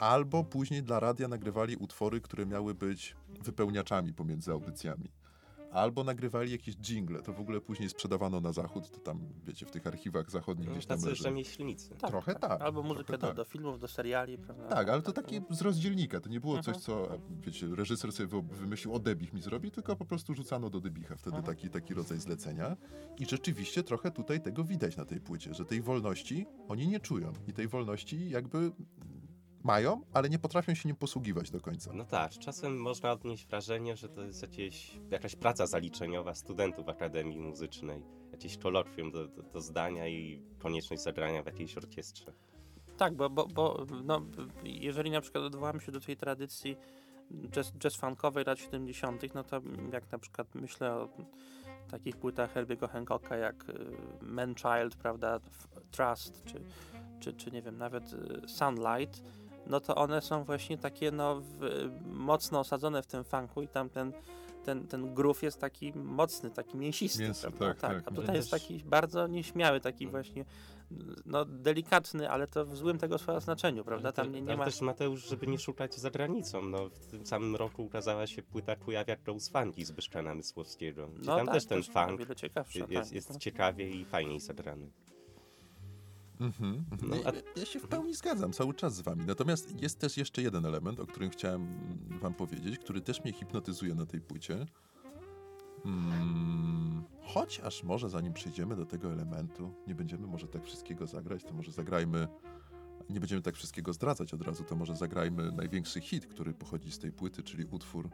albo 0.00 0.44
później 0.44 0.82
dla 0.82 1.00
radia 1.00 1.28
nagrywali 1.28 1.76
utwory, 1.76 2.20
które 2.20 2.46
miały 2.46 2.74
być 2.74 3.16
wypełniaczami 3.44 4.12
pomiędzy 4.14 4.52
audycjami. 4.52 5.10
Albo 5.72 6.04
nagrywali 6.04 6.52
jakieś 6.52 6.76
jingle, 6.76 7.22
to 7.22 7.32
w 7.32 7.40
ogóle 7.40 7.60
później 7.60 7.88
sprzedawano 7.88 8.40
na 8.40 8.52
zachód, 8.52 8.90
to 8.90 8.98
tam, 9.00 9.20
wiecie, 9.46 9.66
w 9.66 9.70
tych 9.70 9.86
archiwach 9.86 10.30
zachodnich 10.30 10.68
No, 10.68 10.72
gdzieś 10.74 10.86
tam 10.86 10.96
tacy 10.98 11.08
leży. 11.08 11.22
rzemieślnicy. 11.22 11.94
Trochę 11.94 12.34
tak, 12.34 12.62
Albo 12.62 12.82
muzykę 12.82 13.12
do, 13.12 13.18
tak. 13.26 13.36
do 13.36 13.44
filmów, 13.44 13.80
do 13.80 13.88
seriali, 13.88 14.38
prawda? 14.38 14.68
Tak, 14.68 14.88
ale 14.88 15.02
to 15.02 15.12
takie 15.12 15.42
z 15.50 15.60
rozdzielnika, 15.62 16.20
to 16.20 16.28
nie 16.28 16.40
było 16.40 16.54
coś, 16.62 16.76
Mhm. 16.76 16.80
co, 16.80 17.08
wiecie, 17.40 17.66
reżyser 17.74 18.12
sobie 18.12 18.26
wy- 18.28 18.42
wymyślił, 18.56 18.94
o 18.94 18.98
Debich 18.98 19.32
mi 19.32 19.42
zrobi, 19.42 19.70
tylko 19.70 19.96
po 19.96 20.04
prostu 20.04 20.34
rzucano 20.34 20.70
do 20.70 20.80
Debicha 20.80 21.16
wtedy 21.16 21.36
Mhm. 21.36 21.56
taki, 21.56 21.70
taki 21.70 21.94
rodzaj 21.94 22.18
zlecenia. 22.18 22.76
I 23.18 23.26
rzeczywiście 23.26 23.82
trochę 23.82 24.10
tutaj 24.10 24.40
tego 24.40 24.64
widać 24.64 24.96
na 24.96 25.04
tej 25.04 25.20
płycie, 25.20 25.54
że 25.54 25.64
tej 25.64 25.82
wolności 25.82 26.46
oni 26.68 26.88
nie 26.88 27.00
czują 27.00 27.32
i 27.48 27.52
tej 27.52 27.68
wolności 27.68 28.30
jakby 28.30 28.72
mają, 29.64 30.02
ale 30.12 30.28
nie 30.28 30.38
potrafią 30.38 30.74
się 30.74 30.88
nim 30.88 30.96
posługiwać 30.96 31.50
do 31.50 31.60
końca. 31.60 31.92
No 31.92 32.04
tak, 32.04 32.32
czasem 32.32 32.76
można 32.76 33.12
odnieść 33.12 33.46
wrażenie, 33.46 33.96
że 33.96 34.08
to 34.08 34.22
jest 34.22 34.42
jakieś, 34.42 35.00
jakaś 35.10 35.36
praca 35.36 35.66
zaliczeniowa 35.66 36.34
studentów 36.34 36.88
Akademii 36.88 37.38
Muzycznej. 37.38 38.02
Jakieś 38.32 38.58
kolokwium 38.58 39.10
do, 39.10 39.28
do, 39.28 39.42
do 39.42 39.60
zdania 39.60 40.08
i 40.08 40.42
konieczność 40.58 41.02
zagrania 41.02 41.42
w 41.42 41.46
jakiejś 41.46 41.76
orkiestrze. 41.76 42.32
Tak, 42.96 43.14
bo, 43.14 43.30
bo, 43.30 43.46
bo 43.46 43.86
no, 44.04 44.22
jeżeli 44.64 45.10
na 45.10 45.20
przykład 45.20 45.44
odwołamy 45.44 45.80
się 45.80 45.92
do 45.92 46.00
tej 46.00 46.16
tradycji 46.16 46.76
jazz, 47.50 47.72
jazz 47.72 47.96
funkowej 47.96 48.44
lat 48.44 48.58
70., 48.58 49.34
no 49.34 49.44
to 49.44 49.60
jak 49.92 50.12
na 50.12 50.18
przykład 50.18 50.54
myślę 50.54 50.94
o 50.94 51.08
takich 51.90 52.16
płytach 52.16 52.52
Herbiego 52.52 52.88
Hancocka 52.88 53.36
jak 53.36 53.68
y, 53.68 53.74
Man 54.22 54.54
Child, 54.54 54.96
prawda, 54.96 55.40
Trust, 55.90 56.44
czy, 56.44 56.60
czy, 57.20 57.32
czy 57.32 57.50
nie 57.50 57.62
wiem, 57.62 57.78
nawet 57.78 58.12
y, 58.12 58.48
Sunlight, 58.48 59.22
no 59.66 59.80
to 59.80 59.94
one 59.94 60.22
są 60.22 60.44
właśnie 60.44 60.78
takie 60.78 61.10
no 61.10 61.40
w, 61.40 61.90
mocno 62.06 62.60
osadzone 62.60 63.02
w 63.02 63.06
tym 63.06 63.24
funku 63.24 63.62
i 63.62 63.68
tam 63.68 63.90
ten, 63.90 64.12
ten, 64.64 64.86
ten 64.86 65.14
groove 65.14 65.42
jest 65.42 65.60
taki 65.60 65.92
mocny, 65.92 66.50
taki 66.50 66.78
mięsisty, 66.78 67.22
Mięsny, 67.22 67.50
prawda? 67.50 67.80
tak, 67.80 67.94
tak. 67.94 68.12
A 68.12 68.14
tutaj 68.14 68.36
jest 68.36 68.50
taki 68.50 68.84
bardzo 68.84 69.26
nieśmiały, 69.26 69.80
taki 69.80 70.06
właśnie 70.06 70.44
no 71.26 71.44
delikatny, 71.44 72.30
ale 72.30 72.46
to 72.46 72.66
w 72.66 72.76
złym 72.76 72.98
tego 72.98 73.18
słowa 73.18 73.40
znaczeniu, 73.40 73.84
prawda? 73.84 74.08
Ale 74.08 74.12
Tam 74.12 74.32
nie, 74.32 74.40
nie 74.40 74.48
ale 74.48 74.56
ma... 74.56 74.64
też 74.64 74.80
Mateusz, 74.80 75.28
żeby 75.28 75.46
nie 75.46 75.58
szukać 75.58 75.94
za 75.94 76.10
granicą. 76.10 76.62
No, 76.62 76.88
w 76.88 77.06
tym 77.06 77.26
samym 77.26 77.56
roku 77.56 77.84
ukazała 77.84 78.26
się 78.26 78.42
płyta 78.42 78.76
Kujawiak 78.76 79.26
Rose 79.26 79.50
Funky 79.50 79.84
Zbyszka 79.84 80.22
Namysłowskiego. 80.22 81.08
No 81.24 81.36
tam 81.36 81.46
tak, 81.46 81.54
też 81.54 81.66
ten 81.66 81.82
funk 81.82 82.20
jest, 82.28 82.54
tak. 82.94 83.12
jest 83.12 83.38
ciekawie 83.38 83.90
i 83.90 84.04
fajniej 84.04 84.40
zagrany. 84.40 84.90
Mhm. 86.40 86.84
mhm. 86.92 87.10
No, 87.10 87.16
Ja- 87.16 87.26
a- 87.28 87.58
Ja 87.60 87.66
się 87.66 87.80
w 87.80 87.88
pełni 87.88 88.14
zgadzam, 88.14 88.52
cały 88.52 88.74
czas 88.74 88.94
z 88.94 89.00
wami. 89.00 89.24
Natomiast 89.26 89.82
jest 89.82 89.98
też 89.98 90.16
jeszcze 90.16 90.42
jeden 90.42 90.66
element, 90.66 91.00
o 91.00 91.06
którym 91.06 91.30
chciałem 91.30 91.66
wam 92.20 92.34
powiedzieć, 92.34 92.78
który 92.78 93.00
też 93.00 93.24
mnie 93.24 93.32
hipnotyzuje 93.32 93.94
na 93.94 94.06
tej 94.06 94.20
płycie. 94.20 94.66
Hmm, 95.82 97.02
chociaż 97.22 97.82
może 97.84 98.08
zanim 98.10 98.32
przejdziemy 98.32 98.76
do 98.76 98.86
tego 98.86 99.12
elementu, 99.12 99.74
nie 99.86 99.94
będziemy 99.94 100.26
może 100.26 100.48
tak 100.48 100.64
wszystkiego 100.64 101.06
zagrać, 101.06 101.44
to 101.44 101.52
może 101.54 101.72
zagrajmy, 101.72 102.28
nie 103.10 103.20
będziemy 103.20 103.42
tak 103.42 103.54
wszystkiego 103.54 103.92
zdradzać 103.92 104.34
od 104.34 104.42
razu, 104.42 104.64
to 104.64 104.76
może 104.76 104.96
zagrajmy 104.96 105.52
największy 105.52 106.00
hit, 106.00 106.26
który 106.26 106.54
pochodzi 106.54 106.92
z 106.92 106.98
tej 106.98 107.12
płyty, 107.12 107.42
czyli 107.42 107.64
utwór 107.64 108.08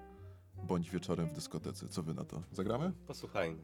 Bądź 0.64 0.90
wieczorem 0.90 1.26
w 1.28 1.32
dyskotece. 1.32 1.88
Co 1.88 2.02
wy 2.02 2.14
na 2.14 2.24
to? 2.24 2.42
Zagramy? 2.52 2.92
Posłuchajmy. 3.06 3.58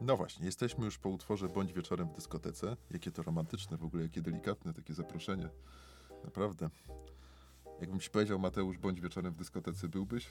No 0.00 0.16
właśnie, 0.16 0.46
jesteśmy 0.46 0.84
już 0.84 0.98
po 0.98 1.08
utworze 1.08 1.48
Bądź 1.48 1.72
wieczorem 1.72 2.08
w 2.08 2.12
dyskotece. 2.14 2.76
Jakie 2.90 3.10
to 3.10 3.22
romantyczne 3.22 3.76
w 3.76 3.84
ogóle, 3.84 4.02
jakie 4.02 4.20
delikatne 4.22 4.74
takie 4.74 4.94
zaproszenie. 4.94 5.48
Naprawdę. 6.24 6.70
Jakbym 7.80 8.00
ci 8.00 8.10
powiedział, 8.10 8.38
Mateusz, 8.38 8.78
bądź 8.78 9.00
wieczorem 9.00 9.32
w 9.32 9.36
dyskotece, 9.36 9.88
byłbyś? 9.88 10.26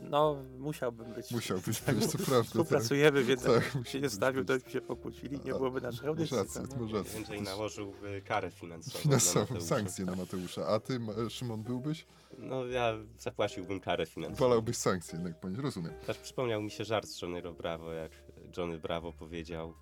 No, 0.00 0.36
musiałbym 0.58 1.12
być. 1.12 1.30
Musiałbyś 1.30 1.80
Tak, 1.80 1.94
być, 1.94 2.04
to 2.06 2.18
prawda. 2.18 2.36
Tak. 2.36 2.46
Współpracujemy, 2.46 3.24
więc 3.24 3.42
Tak, 3.42 3.88
się 3.88 4.00
nie 4.00 4.08
stawił, 4.10 4.44
to 4.44 4.52
byśmy 4.54 4.70
się 4.70 4.80
pokłócili, 4.80 5.40
nie 5.44 5.52
byłoby 5.52 5.80
naszej 5.80 6.08
audycji. 6.08 6.36
rację, 6.36 6.60
prawda? 6.62 6.76
masz 6.84 6.92
rację. 6.92 7.16
Andrzej 7.18 7.42
nałożyłby 7.42 8.22
karę 8.24 8.50
finansową. 8.50 8.98
na 8.98 9.02
Finansową 9.02 9.60
sankcję 9.60 10.04
na 10.04 10.16
Mateusza. 10.16 10.66
A 10.66 10.80
ty, 10.80 11.00
Szymon, 11.30 11.62
byłbyś? 11.62 12.06
No 12.38 12.66
ja 12.66 12.92
zapłaciłbym 13.18 13.80
karę 13.80 14.06
finansową. 14.06 14.48
Wolałbyś 14.48 14.76
sankcję, 14.76 15.14
jednak 15.18 15.40
ponieważ 15.40 15.64
rozumiem. 15.64 15.92
Też 16.06 16.18
przypomniał 16.18 16.62
mi 16.62 16.70
się 16.70 16.84
żart 16.84 17.06
z 17.08 17.22
Johnny'ego 17.22 17.56
Bravo, 17.56 17.92
jak 17.92 18.12
Johnny 18.56 18.78
Bravo 18.78 19.12
powiedział 19.12 19.74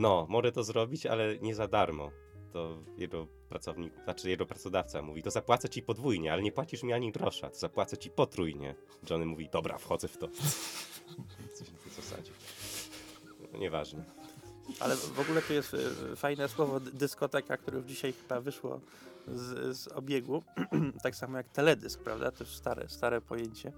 no, 0.00 0.26
mogę 0.28 0.52
to 0.52 0.64
zrobić, 0.64 1.06
ale 1.06 1.38
nie 1.38 1.54
za 1.54 1.68
darmo. 1.68 2.10
To 2.52 2.78
jego 2.96 3.26
pracownik, 3.48 3.92
znaczy 4.04 4.30
jego 4.30 4.46
pracodawca 4.46 5.02
mówi, 5.02 5.22
to 5.22 5.30
zapłacę 5.30 5.68
ci 5.68 5.82
podwójnie, 5.82 6.32
ale 6.32 6.42
nie 6.42 6.52
płacisz 6.52 6.82
mi 6.82 6.92
ani 6.92 7.12
grosza, 7.12 7.50
to 7.50 7.58
zapłacę 7.58 7.98
ci 7.98 8.10
potrójnie. 8.10 8.74
Johnny 9.10 9.26
mówi, 9.26 9.48
dobra, 9.52 9.78
wchodzę 9.78 10.08
w 10.08 10.16
to. 10.16 10.28
Coś 11.56 11.68
w 11.68 11.96
zasadzie. 11.96 12.32
No, 13.52 13.58
nieważne. 13.58 14.04
Ale 14.80 14.96
w 14.96 15.20
ogóle 15.20 15.42
tu 15.42 15.52
jest 15.52 15.74
e, 16.12 16.16
fajne 16.16 16.48
słowo 16.48 16.80
dy- 16.80 16.92
dyskoteka, 16.92 17.56
które 17.56 17.78
już 17.78 17.86
dzisiaj 17.86 18.12
chyba 18.12 18.40
wyszło 18.40 18.80
z, 19.28 19.76
z 19.78 19.88
obiegu. 19.88 20.42
tak 21.02 21.16
samo 21.16 21.36
jak 21.36 21.48
teledysk, 21.48 22.00
prawda? 22.00 22.30
To 22.30 22.44
już 22.44 22.56
stare, 22.56 22.88
stare 22.88 23.20
pojęcie. 23.20 23.72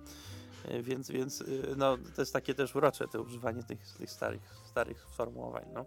E, 0.64 0.82
Więc, 0.82 1.10
więc 1.10 1.40
e, 1.40 1.44
no, 1.76 1.96
to 2.16 2.22
jest 2.22 2.32
takie 2.32 2.54
też 2.54 2.76
urocze, 2.76 3.08
to 3.08 3.22
używanie 3.22 3.62
tych, 3.62 3.78
tych 3.98 4.10
starych, 4.10 4.42
starych 4.64 5.06
sformułowań. 5.12 5.64
No. 5.74 5.84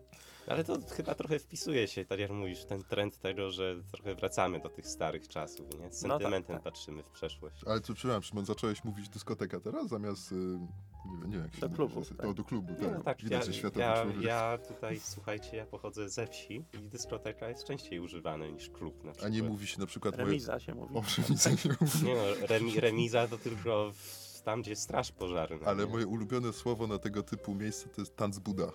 Ale 0.47 0.63
to 0.63 0.77
chyba 0.91 1.15
trochę 1.15 1.39
wpisuje 1.39 1.87
się, 1.87 2.05
tak 2.05 2.19
jak 2.19 2.31
mówisz, 2.31 2.65
ten 2.65 2.83
trend 2.83 3.19
tego, 3.19 3.51
że 3.51 3.75
trochę 3.91 4.15
wracamy 4.15 4.59
do 4.59 4.69
tych 4.69 4.87
starych 4.87 5.27
czasów, 5.27 5.67
nie? 5.79 5.91
Z 5.93 6.03
No 6.03 6.09
tak, 6.09 6.17
sentymentem 6.17 6.55
tak. 6.55 6.63
patrzymy 6.63 7.03
w 7.03 7.09
przeszłość. 7.09 7.63
Ale 7.65 7.81
co, 7.81 7.93
przepraszam, 7.93 8.23
Szymon, 8.23 8.45
zacząłeś 8.45 8.83
mówić 8.83 9.09
dyskoteka 9.09 9.59
teraz 9.59 9.87
zamiast, 9.87 10.31
y, 10.31 10.35
nie 10.35 11.17
wiem, 11.21 11.29
nie 11.29 11.35
wiem 11.35 11.43
jak 11.45 11.55
się 11.55 11.61
Do 11.61 11.69
klubu, 11.69 12.01
tak. 12.05 12.23
No, 12.27 12.33
do 12.33 12.43
klubu, 12.43 12.73
No 12.81 12.89
tak. 12.89 13.03
tak, 13.03 13.21
Widać, 13.23 13.47
ja, 13.47 13.53
światowy 13.53 13.79
ja, 13.81 14.03
człowiek. 14.03 14.21
ja 14.21 14.57
tutaj, 14.67 14.99
słuchajcie, 14.99 15.57
ja 15.57 15.65
pochodzę 15.65 16.09
ze 16.09 16.27
wsi 16.27 16.65
i 16.73 16.77
dyskoteka 16.89 17.49
jest 17.49 17.63
częściej 17.63 17.99
używana 17.99 18.47
niż 18.47 18.69
klub 18.69 19.03
na 19.03 19.09
A 19.09 19.13
przykład. 19.13 19.33
nie 19.33 19.43
mówi 19.43 19.67
się 19.67 19.79
na 19.79 19.85
przykład... 19.85 20.15
moje- 20.15 20.25
Remiza 20.25 20.59
się 20.59 20.75
mówi. 20.75 20.95
O, 20.97 21.01
remiza 21.27 21.49
nie 21.49 21.75
mówi. 21.81 22.05
Nie 22.05 22.15
no, 22.15 22.47
remi, 22.47 22.79
remiza 22.79 23.27
to 23.27 23.37
tylko 23.37 23.91
w, 23.93 24.24
tam, 24.45 24.61
gdzie 24.61 24.75
straż 24.75 25.11
pożarna. 25.11 25.65
Ale 25.67 25.85
nie? 25.85 25.91
moje 25.91 26.07
ulubione 26.07 26.53
słowo 26.53 26.87
na 26.87 26.97
tego 26.99 27.23
typu 27.23 27.55
miejsce 27.55 27.89
to 27.89 28.01
jest 28.01 28.15
tanc 28.15 28.39
Buda. 28.39 28.71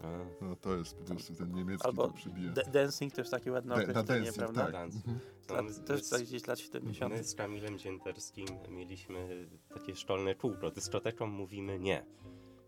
A, 0.00 0.44
No 0.44 0.56
to 0.56 0.76
jest 0.76 0.94
po 0.96 1.04
prostu 1.04 1.34
ten 1.34 1.52
niemiecki 1.54 1.86
Albo 1.86 2.06
to 2.08 2.14
przybije. 2.14 2.50
d- 2.50 2.62
dancing 2.72 3.14
to 3.14 3.20
jest 3.20 3.30
takie 3.30 3.52
ładne 3.52 3.74
na 3.76 3.82
określenie, 3.82 4.06
dancing, 4.24 4.36
prawda? 4.36 4.64
tak. 4.72 4.74
Mhm. 4.84 5.18
Lat, 5.50 5.64
my- 5.64 5.84
też 5.84 6.02
my- 6.02 6.08
tak 6.18 6.22
gdzieś 6.26 6.46
lat 6.46 6.58
70. 6.58 7.14
My 7.14 7.24
z 7.24 7.34
Kamilem 7.34 7.78
Dzięterskim 7.78 8.46
mieliśmy 8.68 9.46
takie 9.74 9.96
szkolne 9.96 10.34
kółko. 10.34 10.70
Dyskoteką 10.70 11.26
mówimy 11.26 11.78
nie. 11.78 12.04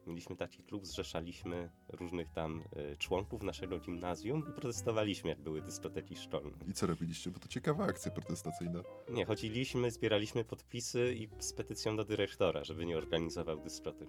Mieliśmy 0.07 0.37
taki 0.37 0.63
klub, 0.63 0.87
zrzeszaliśmy 0.87 1.71
różnych 1.89 2.31
tam 2.31 2.63
y, 2.93 2.97
członków 2.97 3.43
naszego 3.43 3.79
gimnazjum 3.81 4.43
i 4.51 4.53
protestowaliśmy, 4.53 5.31
jak 5.31 5.41
były 5.41 5.63
dyskoteki 5.63 6.17
szkolne. 6.17 6.59
I 6.69 6.73
co 6.73 6.87
robiliście? 6.87 7.31
Bo 7.31 7.39
to 7.39 7.49
ciekawa 7.49 7.85
akcja 7.85 8.11
protestacyjna. 8.13 8.83
Nie, 9.11 9.25
chodziliśmy, 9.25 9.91
zbieraliśmy 9.91 10.45
podpisy 10.45 11.15
i 11.15 11.29
z 11.39 11.53
petycją 11.53 11.97
do 11.97 12.05
dyrektora, 12.05 12.65
żeby 12.65 12.87
nie 12.87 12.99
organizował 12.99 13.61
dyskotek. 13.61 14.09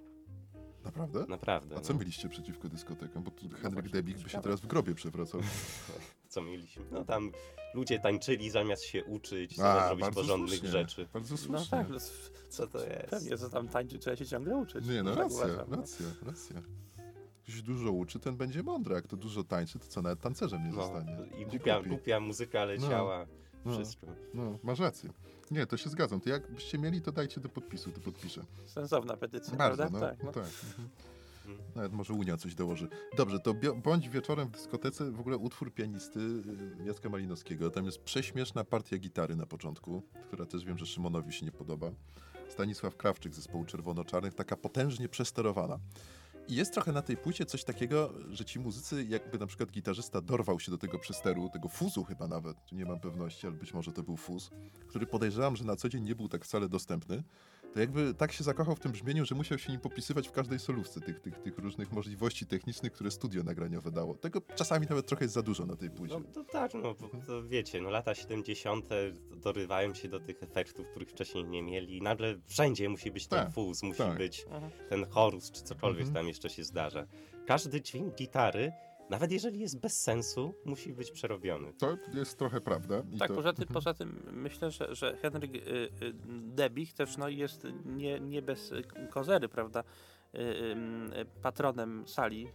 Naprawdę? 0.84 1.26
Naprawdę. 1.30 1.76
A 1.76 1.80
co 1.80 1.94
no. 1.94 2.00
mieliście 2.00 2.30
przeciwko 2.30 2.70
dyskotekom? 2.70 3.24
Bo 3.24 3.32
tu 3.32 3.50
Henryk 3.50 3.74
właśnie, 3.74 3.90
Debik 3.90 4.18
by 4.18 4.30
się 4.30 4.42
teraz 4.42 4.62
w 4.62 4.68
grobie 4.68 4.96
przewracał. 4.96 5.42
co 6.36 6.42
mieliśmy. 6.42 6.86
No 6.92 7.06
tam 7.06 7.32
ludzie 7.74 8.00
tańczyli 8.00 8.50
zamiast 8.50 8.84
się 8.84 9.04
uczyć, 9.06 9.60
A, 9.60 9.64
zamiast 9.64 9.90
robić 9.90 10.16
porządnych 10.16 10.50
słusznie. 10.50 10.70
rzeczy. 10.70 11.08
Bardzo 11.14 11.34
No 11.34 11.38
słusznie. 11.38 11.78
tak, 11.78 11.90
no, 11.90 11.96
s- 11.96 12.32
Co 12.50 12.68
to 12.68 12.86
jest? 12.86 13.10
pewnie, 13.10 13.38
co 13.38 13.50
tam 13.50 13.68
tańczy, 13.68 14.00
trzeba 14.00 14.16
się 14.16 14.26
ciągle 14.26 14.56
uczyć. 14.58 14.86
Nie, 14.88 15.04
no 15.04 15.10
Tak 15.10 15.20
racja, 15.20 15.38
uważam, 15.46 15.66
no. 15.70 15.78
racja, 15.78 16.06
racja. 16.26 16.62
Ktoś 17.44 17.62
dużo 17.62 17.92
uczy, 17.92 18.20
ten 18.20 18.38
będzie 18.38 18.64
mądry. 18.64 18.96
Jak 18.96 19.08
to 19.08 19.18
dużo 19.18 19.44
tańczy, 19.44 19.80
to 19.80 19.86
co, 19.88 20.02
nawet 20.02 20.20
tancerzem 20.22 20.64
nie 20.64 20.70
No, 20.70 20.76
zostanie. 20.76 21.18
I 21.40 21.46
głupia, 21.46 21.76
głupi. 21.76 21.90
głupia 21.90 22.20
muzyka 22.20 22.66
leciała, 22.66 23.26
no. 23.66 23.74
wszystko. 23.74 24.08
No, 24.34 24.58
masz 24.64 24.80
rację. 24.80 25.10
Nie, 25.52 25.66
to 25.66 25.78
się 25.78 25.90
zgadzam. 25.90 26.22
To 26.22 26.30
jakbyście 26.30 26.78
mieli, 26.78 27.02
to 27.02 27.12
dajcie 27.12 27.42
do 27.42 27.50
podpisu, 27.50 27.92
to 27.92 28.00
podpiszę. 28.02 28.42
Sensowna 28.66 29.18
petycja, 29.18 29.56
Bardzo, 29.56 29.78
prawda? 29.78 30.00
no, 30.00 30.08
Tak, 30.08 30.24
no. 30.24 30.32
tak. 30.32 30.44
Mhm. 30.44 30.90
Nawet 31.76 31.94
może 31.94 32.14
Unia 32.14 32.38
coś 32.38 32.56
dołoży. 32.56 32.88
Dobrze, 33.18 33.40
to 33.40 33.54
bądź 33.84 34.10
wieczorem 34.10 34.48
w 34.48 34.52
dyskotece 34.52 35.12
w 35.12 35.20
ogóle 35.20 35.38
utwór 35.38 35.74
pianisty 35.74 36.20
y, 36.20 36.86
Jacka 36.86 37.10
Malinowskiego. 37.10 37.70
Tam 37.70 37.86
jest 37.86 38.02
prześmieszna 38.04 38.64
partia 38.64 38.98
gitary 38.98 39.36
na 39.36 39.46
początku, 39.46 40.04
która 40.28 40.46
też 40.46 40.66
wiem, 40.66 40.78
że 40.78 40.86
Szymonowi 40.86 41.34
się 41.34 41.46
nie 41.46 41.52
podoba. 41.52 41.92
Stanisław 42.50 42.96
Krawczyk 42.96 43.34
z 43.34 43.36
zespołu 43.36 43.66
Czerwono-Czarnych, 43.66 44.34
taka 44.34 44.56
potężnie 44.56 45.10
przesterowana. 45.10 45.80
I 46.48 46.56
jest 46.56 46.74
trochę 46.74 46.92
na 46.92 47.02
tej 47.02 47.18
płycie 47.18 47.46
coś 47.46 47.64
takiego, 47.64 48.14
że 48.30 48.46
ci 48.46 48.60
muzycy, 48.60 49.06
jakby 49.10 49.38
na 49.40 49.48
przykład 49.48 49.72
gitarzysta 49.72 50.22
dorwał 50.22 50.60
się 50.60 50.72
do 50.72 50.78
tego 50.78 51.00
przesteru, 51.00 51.50
tego 51.50 51.70
fuzu 51.70 52.04
chyba 52.04 52.28
nawet, 52.28 52.58
nie 52.72 52.86
mam 52.86 53.00
pewności, 53.00 53.48
ale 53.48 53.56
być 53.56 53.74
może 53.74 53.92
to 53.92 54.04
był 54.04 54.18
fuz, 54.18 54.52
który 54.88 55.06
podejrzewam, 55.08 55.56
że 55.56 55.64
na 55.66 55.76
co 55.76 55.90
dzień 55.90 56.04
nie 56.04 56.16
był 56.16 56.28
tak 56.28 56.46
wcale 56.46 56.70
dostępny, 56.70 57.24
to 57.76 57.80
jakby 57.80 58.14
tak 58.14 58.32
się 58.32 58.44
zakochał 58.44 58.76
w 58.76 58.80
tym 58.80 58.92
brzmieniu, 58.92 59.26
że 59.26 59.36
musiał 59.36 59.58
się 59.58 59.72
nim 59.72 59.82
popisywać 59.82 60.28
w 60.28 60.32
każdej 60.32 60.60
solówce 60.60 61.02
tych, 61.02 61.20
tych, 61.20 61.40
tych 61.40 61.58
różnych 61.58 61.92
możliwości 61.92 62.46
technicznych, 62.46 62.92
które 62.94 63.12
studio 63.12 63.44
nagraniowe 63.44 63.92
dało. 63.92 64.16
Tego 64.16 64.42
czasami 64.56 64.88
nawet 64.90 65.08
trochę 65.08 65.26
jest 65.26 65.34
za 65.34 65.42
dużo 65.42 65.66
na 65.66 65.76
tej 65.76 65.90
płycie. 65.90 66.16
No 66.20 66.34
to 66.34 66.44
tak, 66.44 66.74
no 66.74 66.82
bo 66.82 67.10
to 67.28 67.44
wiecie, 67.44 67.82
no 67.82 67.90
lata 67.90 68.16
70. 68.16 68.86
dorywają 69.38 69.94
się 69.94 70.08
do 70.10 70.20
tych 70.20 70.44
efektów, 70.44 70.88
których 70.90 71.10
wcześniej 71.10 71.46
nie 71.46 71.64
mieli. 71.64 72.02
Nagle 72.02 72.36
wszędzie 72.46 72.90
musi 72.90 73.12
być 73.12 73.28
ten 73.28 73.40
Tak, 73.40 73.54
fuz, 73.54 73.84
musi 73.84 73.98
tak. 73.98 74.18
być 74.18 74.44
Mhm. 74.44 74.72
ten 74.90 75.06
chorus, 75.10 75.52
czy 75.52 75.64
cokolwiek 75.64 76.00
Mhm. 76.08 76.16
tam 76.16 76.28
jeszcze 76.28 76.50
się 76.50 76.64
zdarza. 76.64 77.08
Każdy 77.46 77.82
dźwięk 77.82 78.16
gitary, 78.16 78.72
nawet 79.10 79.32
jeżeli 79.32 79.60
jest 79.60 79.80
bez 79.80 80.02
sensu, 80.04 80.54
musi 80.66 80.94
być 80.94 81.12
przerobiony. 81.12 81.74
To 81.74 81.98
jest 82.14 82.38
trochę 82.38 82.62
prawda. 82.62 83.04
I 83.12 83.18
Tak, 83.18 83.28
to... 83.28 83.36
poza 83.36 83.54
tym, 83.54 83.66
poza 83.68 83.94
tym 83.94 84.24
myślę, 84.32 84.72
że, 84.72 84.96
że 84.96 85.18
Henryk 85.18 85.56
y, 85.56 85.60
y, 85.60 86.14
Debich 86.42 86.94
też 86.94 87.18
no, 87.18 87.30
jest 87.30 87.68
nie, 87.86 88.20
nie 88.20 88.42
bez 88.42 88.72
y, 88.72 88.84
kozery, 89.10 89.50
prawda, 89.50 89.84
y, 90.36 90.40
y, 90.40 91.26
patronem 91.42 92.08
sali 92.08 92.48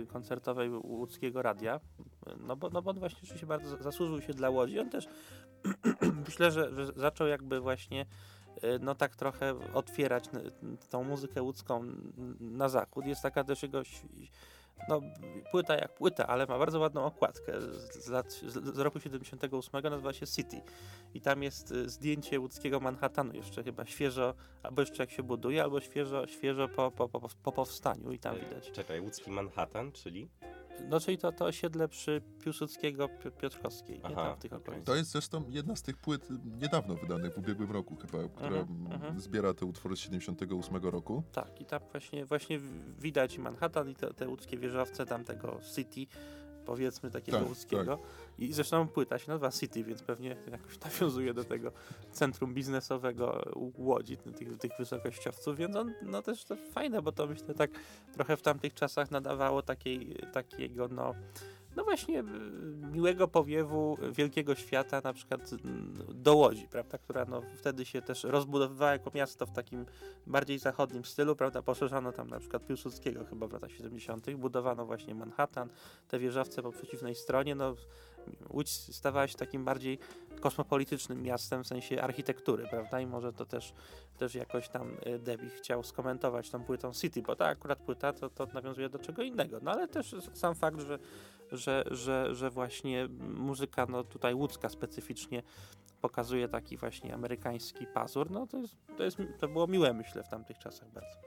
y, 0.00 0.06
koncertowej 0.06 0.70
Łódzkiego 0.70 1.42
Radia, 1.42 1.80
no 2.38 2.56
bo, 2.56 2.70
no 2.70 2.82
bo 2.82 2.90
on 2.90 2.98
właśnie 2.98 3.18
rzeczywiście 3.20 3.46
bardzo 3.46 3.68
za- 3.68 3.82
zasłużył 3.82 4.20
się 4.20 4.34
dla 4.34 4.50
Łodzi. 4.50 4.78
On 4.80 4.90
też 4.90 5.08
myślę, 6.28 6.50
że, 6.50 6.74
że 6.74 6.86
zaczął 6.96 7.26
jakby 7.26 7.60
właśnie 7.60 8.06
y, 8.64 8.78
no 8.80 8.94
tak 8.94 9.16
trochę 9.16 9.54
otwierać 9.74 10.24
tą 10.90 11.04
muzykę 11.04 11.42
łódzką 11.42 11.84
na 12.40 12.68
zachód. 12.68 13.06
Jest 13.06 13.22
taka 13.22 13.44
też 13.44 13.62
jego 13.62 13.82
no, 14.88 15.00
płyta 15.50 15.74
jak 15.74 15.94
płyta, 15.94 16.26
ale 16.26 16.46
ma 16.46 16.58
bardzo 16.58 16.78
ładną 16.78 17.04
okładkę 17.04 17.52
z, 17.60 18.08
lat, 18.08 18.32
z, 18.32 18.74
z 18.76 18.78
roku 18.78 19.00
78, 19.00 19.82
nazywa 19.82 20.12
się 20.12 20.26
City. 20.26 20.62
I 21.14 21.20
tam 21.20 21.42
jest 21.42 21.70
y, 21.70 21.88
zdjęcie 21.88 22.40
łódzkiego 22.40 22.80
Manhattanu, 22.80 23.32
jeszcze 23.34 23.64
chyba 23.64 23.86
świeżo, 23.86 24.34
albo 24.62 24.82
jeszcze 24.82 25.02
jak 25.02 25.10
się 25.10 25.22
buduje, 25.22 25.62
albo 25.62 25.80
świeżo, 25.80 26.26
świeżo 26.26 26.68
po, 26.68 26.90
po, 26.90 27.08
po, 27.08 27.28
po 27.42 27.52
powstaniu 27.52 28.12
i 28.12 28.18
tam 28.18 28.36
E, 28.36 28.40
widać. 28.40 28.70
Czekaj, 28.70 29.00
łódzki 29.00 29.30
Manhattan, 29.30 29.92
czyli? 29.92 30.28
No 30.88 31.00
czyli 31.00 31.18
to, 31.18 31.32
to 31.32 31.44
osiedle 31.44 31.88
przy 31.88 32.22
Piłsudskiego, 32.44 33.08
Pi- 33.08 33.30
Piotrkowskiej, 33.30 33.96
nie? 33.98 34.04
Aha, 34.04 34.14
tam 34.24 34.36
w 34.36 34.38
tych 34.38 34.52
okolicach. 34.52 34.84
To 34.84 34.94
jest 34.94 35.10
zresztą 35.10 35.44
jedna 35.48 35.76
z 35.76 35.82
tych 35.82 35.96
płyt 35.96 36.28
niedawno 36.60 36.94
wydanych, 36.94 37.34
w 37.34 37.38
ubiegłym 37.38 37.70
roku 37.70 37.96
chyba, 37.96 38.28
która 38.28 38.48
Mhm, 38.60 38.92
mhm. 38.92 39.20
zbiera 39.20 39.54
te 39.54 39.66
utwory 39.66 39.96
z 39.96 39.98
78 40.00 40.76
roku. 40.76 41.22
Tak, 41.32 41.60
i 41.60 41.64
tam 41.64 41.80
właśnie, 41.92 42.24
właśnie 42.26 42.58
widać 42.98 43.38
Manhattan 43.38 43.88
i 43.90 43.94
te, 43.94 44.14
te 44.14 44.28
łódzkie 44.28 44.56
wieżowce 44.56 45.06
tam 45.06 45.24
tego 45.24 45.60
City, 45.74 46.06
powiedzmy 46.68 47.10
takiego 47.10 47.38
Tak, 47.38 47.48
łódzkiego. 47.48 47.98
I 48.38 48.52
zresztą 48.52 48.88
płyta 48.88 49.18
się 49.18 49.30
nazywa 49.30 49.50
City, 49.50 49.84
więc 49.84 50.02
pewnie 50.02 50.36
jakoś 50.50 50.80
nawiązuje 50.80 51.34
do 51.34 51.44
tego 51.44 51.72
centrum 52.12 52.54
biznesowego 52.54 53.44
Łodzi, 53.78 54.16
tych, 54.16 54.58
tych 54.58 54.70
wysokościowców, 54.78 55.56
więc 55.56 55.76
on 55.76 55.94
no 56.02 56.22
też 56.22 56.44
to 56.44 56.56
fajne, 56.72 57.02
bo 57.02 57.12
to 57.12 57.26
myślę 57.26 57.54
tak 57.54 57.70
trochę 58.14 58.36
w 58.36 58.42
tamtych 58.42 58.74
czasach 58.74 59.10
nadawało 59.10 59.62
takiej, 59.62 60.16
takiego 60.32 60.88
no 60.88 61.14
no 61.78 61.84
właśnie 61.84 62.20
y, 62.20 62.24
miłego 62.92 63.28
powiewu 63.28 63.98
wielkiego 64.12 64.54
świata 64.54 65.00
na 65.04 65.12
przykład 65.12 65.50
do 66.08 66.36
Łodzi, 66.36 66.68
prawda, 66.70 66.98
która 66.98 67.24
no 67.24 67.42
wtedy 67.56 67.84
się 67.84 68.02
też 68.02 68.24
rozbudowywała 68.24 68.92
jako 68.92 69.10
miasto 69.14 69.46
w 69.46 69.50
takim 69.50 69.86
bardziej 70.26 70.58
zachodnim 70.58 71.04
stylu, 71.04 71.36
prawda, 71.36 71.62
poszerzano 71.62 72.12
tam 72.12 72.30
na 72.30 72.40
przykład 72.40 72.66
Piłsudskiego 72.66 73.24
chyba 73.24 73.46
w 73.46 73.52
latach 73.52 73.72
70., 73.72 74.34
budowano 74.34 74.86
właśnie 74.86 75.14
Manhattan, 75.14 75.68
te 76.08 76.18
wieżowce 76.18 76.62
po 76.62 76.72
przeciwnej 76.72 77.14
stronie, 77.14 77.54
no 77.54 77.74
Łódź 78.50 78.70
stawała 78.70 79.28
się 79.28 79.34
takim 79.34 79.64
bardziej 79.64 79.98
kosmopolitycznym 80.40 81.22
miastem 81.22 81.64
w 81.64 81.66
sensie 81.66 82.02
architektury, 82.02 82.66
prawda? 82.70 83.00
I 83.00 83.06
może 83.06 83.32
to 83.32 83.46
też, 83.46 83.72
też 84.18 84.34
jakoś 84.34 84.68
tam 84.68 84.96
y, 85.06 85.18
Debbie 85.18 85.50
chciał 85.50 85.82
skomentować 85.82 86.50
tą 86.50 86.64
płytą 86.64 86.92
City, 86.92 87.22
bo 87.22 87.36
ta 87.36 87.46
akurat 87.46 87.78
płyta 87.78 88.12
to, 88.12 88.30
to 88.30 88.46
nawiązuje 88.46 88.88
do 88.88 88.98
czego 88.98 89.22
innego. 89.22 89.58
No 89.62 89.70
ale 89.70 89.88
też 89.88 90.14
sam 90.32 90.54
fakt, 90.54 90.80
że, 90.80 90.98
że, 91.52 91.84
że, 91.90 92.34
że 92.34 92.50
właśnie 92.50 93.08
muzyka 93.20 93.86
no, 93.86 94.04
tutaj 94.04 94.34
łódzka 94.34 94.68
specyficznie 94.68 95.42
pokazuje 96.00 96.48
taki 96.48 96.76
właśnie 96.76 97.14
amerykański 97.14 97.86
pazur, 97.86 98.30
no 98.30 98.46
to, 98.46 98.56
jest, 98.56 98.76
to, 98.96 99.02
jest, 99.02 99.18
to 99.38 99.48
było 99.48 99.66
miłe 99.66 99.92
myślę 99.92 100.22
w 100.22 100.28
tamtych 100.28 100.58
czasach 100.58 100.88
bardzo. 100.92 101.18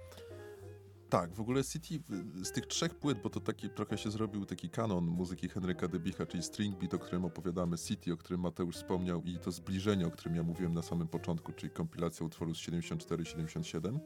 Tak, 1.11 1.33
w 1.33 1.41
ogóle 1.41 1.63
City 1.63 2.03
z 2.43 2.51
tych 2.51 2.67
trzech 2.67 2.95
płyt, 2.95 3.21
bo 3.23 3.29
to 3.29 3.39
taki 3.39 3.69
trochę 3.69 3.97
się 3.97 4.11
zrobił 4.11 4.45
taki 4.45 4.69
kanon 4.69 5.05
muzyki 5.05 5.49
Henryka 5.49 5.87
Debicha, 5.87 6.25
czyli 6.25 6.43
String 6.43 6.79
Beat, 6.79 6.93
o 6.93 6.99
którym 6.99 7.25
opowiadamy, 7.25 7.77
City, 7.77 8.13
o 8.13 8.17
którym 8.17 8.41
Mateusz 8.41 8.75
wspomniał 8.75 9.23
i 9.23 9.39
to 9.39 9.51
zbliżenie, 9.51 10.07
o 10.07 10.11
którym 10.11 10.35
ja 10.35 10.43
mówiłem 10.43 10.73
na 10.73 10.81
samym 10.81 11.07
początku, 11.07 11.53
czyli 11.53 11.73
kompilacja 11.73 12.25
utworu 12.25 12.55
z 12.55 12.57
74-77, 12.57 13.99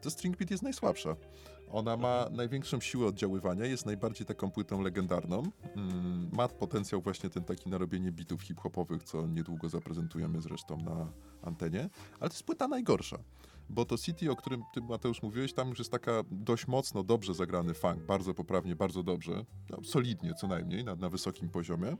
to 0.00 0.10
String 0.10 0.36
Beat 0.36 0.50
jest 0.50 0.62
najsłabsza. 0.62 1.16
Ona 1.70 1.96
ma 1.96 2.28
największą 2.30 2.80
siłę 2.80 3.06
oddziaływania, 3.06 3.66
jest 3.66 3.86
najbardziej 3.86 4.26
taką 4.26 4.50
płytą 4.50 4.82
legendarną. 4.82 5.42
Mm, 5.76 6.30
ma 6.32 6.48
potencjał 6.48 7.00
właśnie 7.00 7.30
ten 7.30 7.44
taki 7.44 7.70
na 7.70 7.78
robienie 7.78 8.12
bitów 8.12 8.42
hip-hopowych, 8.42 9.02
co 9.02 9.26
niedługo 9.26 9.68
zaprezentujemy 9.68 10.40
zresztą 10.40 10.76
na 10.76 11.12
antenie, 11.42 11.80
ale 12.20 12.30
to 12.30 12.34
jest 12.34 12.44
płyta 12.44 12.68
najgorsza. 12.68 13.18
Bo 13.70 13.84
to 13.84 13.98
City, 13.98 14.30
o 14.30 14.36
którym 14.36 14.62
ty 14.74 14.80
Mateusz 14.80 15.22
mówiłeś, 15.22 15.52
tam 15.52 15.68
już 15.68 15.78
jest 15.78 15.90
taka 15.90 16.22
dość 16.30 16.66
mocno, 16.66 17.04
dobrze 17.04 17.34
zagrany 17.34 17.74
funk, 17.74 17.98
bardzo 17.98 18.34
poprawnie, 18.34 18.76
bardzo 18.76 19.02
dobrze, 19.02 19.44
no, 19.70 19.78
solidnie 19.84 20.34
co 20.34 20.46
najmniej, 20.46 20.84
na, 20.84 20.94
na 20.96 21.08
wysokim 21.08 21.48
poziomie. 21.48 21.96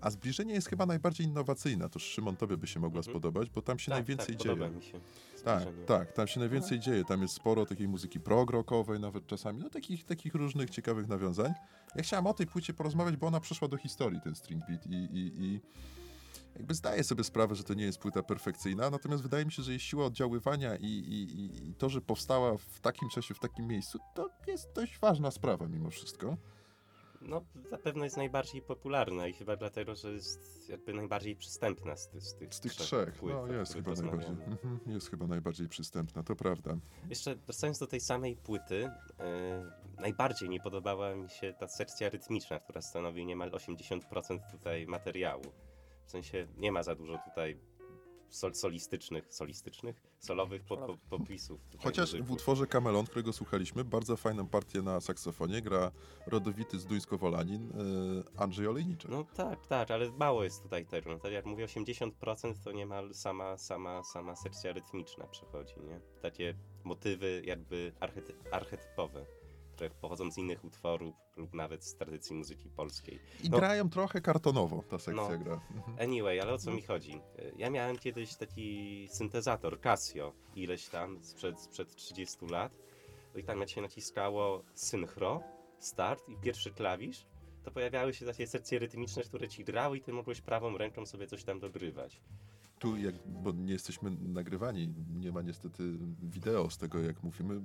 A 0.00 0.10
zbliżenie 0.10 0.54
jest 0.54 0.68
chyba 0.68 0.86
najbardziej 0.86 1.26
innowacyjne. 1.26 1.88
To 1.88 1.98
Szymon, 1.98 2.36
tobie 2.36 2.56
by 2.56 2.66
się 2.66 2.80
mogła 2.80 2.98
Mhm. 2.98 3.12
spodobać, 3.14 3.50
bo 3.50 3.62
tam 3.62 3.78
się 3.78 3.90
tak, 3.90 3.98
najwięcej 3.98 4.36
tak, 4.36 4.44
dzieje. 4.46 4.70
Mi 4.70 4.82
się 4.82 5.00
Tak, 5.44 5.68
tak, 5.86 6.12
tam 6.12 6.26
się 6.26 6.40
najwięcej 6.40 6.80
dzieje. 6.80 7.04
Tam 7.04 7.22
jest 7.22 7.34
sporo 7.34 7.66
takiej 7.66 7.88
muzyki 7.88 8.20
prog-rockowej 8.20 9.00
nawet 9.00 9.26
czasami, 9.26 9.60
no 9.60 9.70
takich, 9.70 10.04
takich 10.04 10.34
różnych 10.34 10.70
ciekawych 10.70 11.08
nawiązań. 11.08 11.52
Ja 11.96 12.02
chciałem 12.02 12.26
o 12.26 12.34
tej 12.34 12.46
płycie 12.46 12.74
porozmawiać, 12.74 13.16
bo 13.16 13.26
ona 13.26 13.40
przeszła 13.40 13.68
do 13.68 13.76
historii, 13.76 14.20
ten 14.20 14.34
string 14.34 14.66
beat 14.68 14.86
i, 14.86 14.94
i, 14.94 15.44
i 15.44 15.60
jakby 16.56 16.74
zdaję 16.74 17.04
sobie 17.04 17.24
sprawę, 17.24 17.54
że 17.54 17.64
to 17.64 17.74
nie 17.74 17.84
jest 17.84 17.98
płyta 17.98 18.22
perfekcyjna, 18.22 18.90
natomiast 18.90 19.22
wydaje 19.22 19.44
mi 19.44 19.52
się, 19.52 19.62
że 19.62 19.70
jej 19.72 19.80
siła 19.80 20.06
oddziaływania 20.06 20.76
i, 20.76 20.84
i, 20.86 21.68
i- 21.68 21.74
to, 21.74 21.88
że 21.88 22.00
powstała 22.00 22.56
w 22.58 22.80
takim 22.80 23.08
czasie, 23.08 23.34
w 23.34 23.38
takim 23.40 23.66
miejscu, 23.66 23.98
to 24.14 24.28
jest 24.46 24.72
dość 24.72 24.98
ważna 24.98 25.30
sprawa 25.30 25.68
mimo 25.68 25.90
wszystko. 25.90 26.36
No, 27.24 27.42
zapewne 27.70 28.04
jest 28.04 28.16
najbardziej 28.16 28.62
popularna 28.62 29.26
i 29.26 29.32
chyba 29.32 29.56
dlatego, 29.56 29.94
że 29.94 30.12
jest 30.12 30.68
jakby 30.68 30.92
najbardziej 30.94 31.36
przystępna 31.36 31.96
z, 31.96 32.10
z 32.18 32.34
tych, 32.34 32.54
Z 32.54 32.60
tych 32.60 32.72
trzech, 32.72 33.14
płyt, 33.14 33.34
no 33.34 33.46
jest 33.54 33.74
chyba 33.74 33.92
najbardziej, 33.92 34.30
mhm, 34.30 34.80
jest 34.86 35.10
chyba 35.10 35.26
najbardziej 35.26 35.68
przystępna, 35.68 36.22
to 36.22 36.36
prawda. 36.36 36.76
Jeszcze 37.10 37.36
wracając 37.36 37.78
do 37.78 37.86
tej 37.86 38.00
samej 38.00 38.36
płyty, 38.36 38.84
e, 39.20 39.70
najbardziej 40.00 40.48
nie 40.48 40.60
podobała 40.60 41.14
mi 41.16 41.30
się 41.30 41.54
ta 41.58 41.68
sekcja 41.68 42.08
rytmiczna, 42.10 42.60
która 42.60 42.82
stanowi 42.82 43.26
niemal 43.26 43.50
80% 43.50 44.38
tutaj 44.50 44.86
materiału. 44.86 45.42
W 46.06 46.10
sensie 46.10 46.46
nie 46.56 46.72
ma 46.72 46.82
za 46.82 46.94
dużo 46.94 47.18
tutaj 47.24 47.58
sol, 48.32 48.54
solistycznych, 48.54 49.34
solistycznych, 49.34 49.96
solowych 50.18 50.62
po, 50.62 50.76
po, 50.76 50.80
Solowych. 50.80 51.00
popisów. 51.08 51.60
tutaj 51.64 51.80
Chociaż 51.84 52.22
w 52.22 52.30
utworze 52.30 52.66
Kamelon, 52.66 53.06
którego 53.06 53.32
słuchaliśmy, 53.32 53.84
bardzo 53.84 54.16
fajną 54.16 54.46
partię 54.48 54.82
na 54.82 55.00
saksofonie 55.00 55.62
gra 55.62 55.92
rodowity 56.26 56.78
Zduńsko-Wolanin 56.78 57.66
yy, 58.16 58.24
Andrzej 58.36 58.66
Olejniczak. 58.66 59.10
No 59.10 59.24
tak, 59.34 59.66
tak, 59.66 59.90
ale 59.90 60.10
mało 60.10 60.44
jest 60.44 60.62
tutaj 60.62 60.86
tego. 60.86 61.10
No, 61.10 61.18
tak 61.18 61.32
jak 61.32 61.46
mówię, 61.46 61.66
80% 61.66 62.54
to 62.64 62.72
niemal 62.72 63.14
sama, 63.14 63.58
sama, 63.58 64.02
sama 64.04 64.36
sekcja 64.36 64.72
rytmiczna 64.72 65.26
przechodzi, 65.26 65.74
nie? 65.80 66.00
Takie 66.22 66.54
motywy 66.84 67.42
jakby 67.44 67.92
archety, 68.00 68.34
archetypowe, 68.50 69.26
które 69.88 70.00
pochodzą 70.00 70.30
z 70.30 70.38
innych 70.38 70.64
utworów 70.64 71.14
lub 71.36 71.54
nawet 71.54 71.84
z 71.84 71.94
tradycji 71.94 72.36
muzyki 72.36 72.70
polskiej. 72.70 73.20
I 73.44 73.50
no- 73.50 73.58
grają 73.58 73.90
trochę 73.90 74.20
kartonowo, 74.20 74.82
ta 74.88 74.98
sekcja 74.98 75.28
No. 75.30 75.38
gra. 75.38 75.60
Mhm. 75.74 75.98
Anyway, 76.10 76.40
ale 76.40 76.52
o 76.52 76.58
co 76.58 76.70
mi 76.70 76.82
chodzi? 76.82 77.20
Ja 77.56 77.70
miałem 77.70 77.98
kiedyś 77.98 78.34
taki 78.34 79.08
syntezator 79.12 79.80
Casio, 79.80 80.32
ileś 80.54 80.88
tam, 80.88 81.24
sprzed, 81.24 81.60
sprzed 81.60 81.94
30 81.96 82.46
lat. 82.46 82.72
No 83.34 83.40
I 83.40 83.44
tam 83.44 83.60
jak 83.60 83.68
się 83.68 83.80
naciskało 83.82 84.62
synchro, 84.74 85.40
start 85.78 86.28
i 86.28 86.36
pierwszy 86.36 86.70
klawisz, 86.70 87.26
to 87.64 87.70
pojawiały 87.70 88.14
się 88.14 88.26
takie 88.26 88.46
sekcje 88.46 88.78
rytmiczne, 88.78 89.22
które 89.22 89.48
ci 89.48 89.64
grały 89.64 89.98
i 89.98 90.00
ty 90.00 90.12
mogłeś 90.12 90.40
prawą 90.40 90.78
ręką 90.78 91.06
sobie 91.06 91.26
coś 91.26 91.44
tam 91.44 91.60
dogrywać. 91.60 92.20
Tu, 92.82 92.96
jak, 92.96 93.14
bo 93.26 93.52
nie 93.52 93.72
jesteśmy 93.72 94.10
nagrywani, 94.10 94.94
nie 95.14 95.32
ma 95.32 95.42
niestety 95.42 95.82
wideo 96.22 96.70
z 96.70 96.78
tego, 96.78 97.00
jak 97.00 97.22
mówimy. 97.22 97.60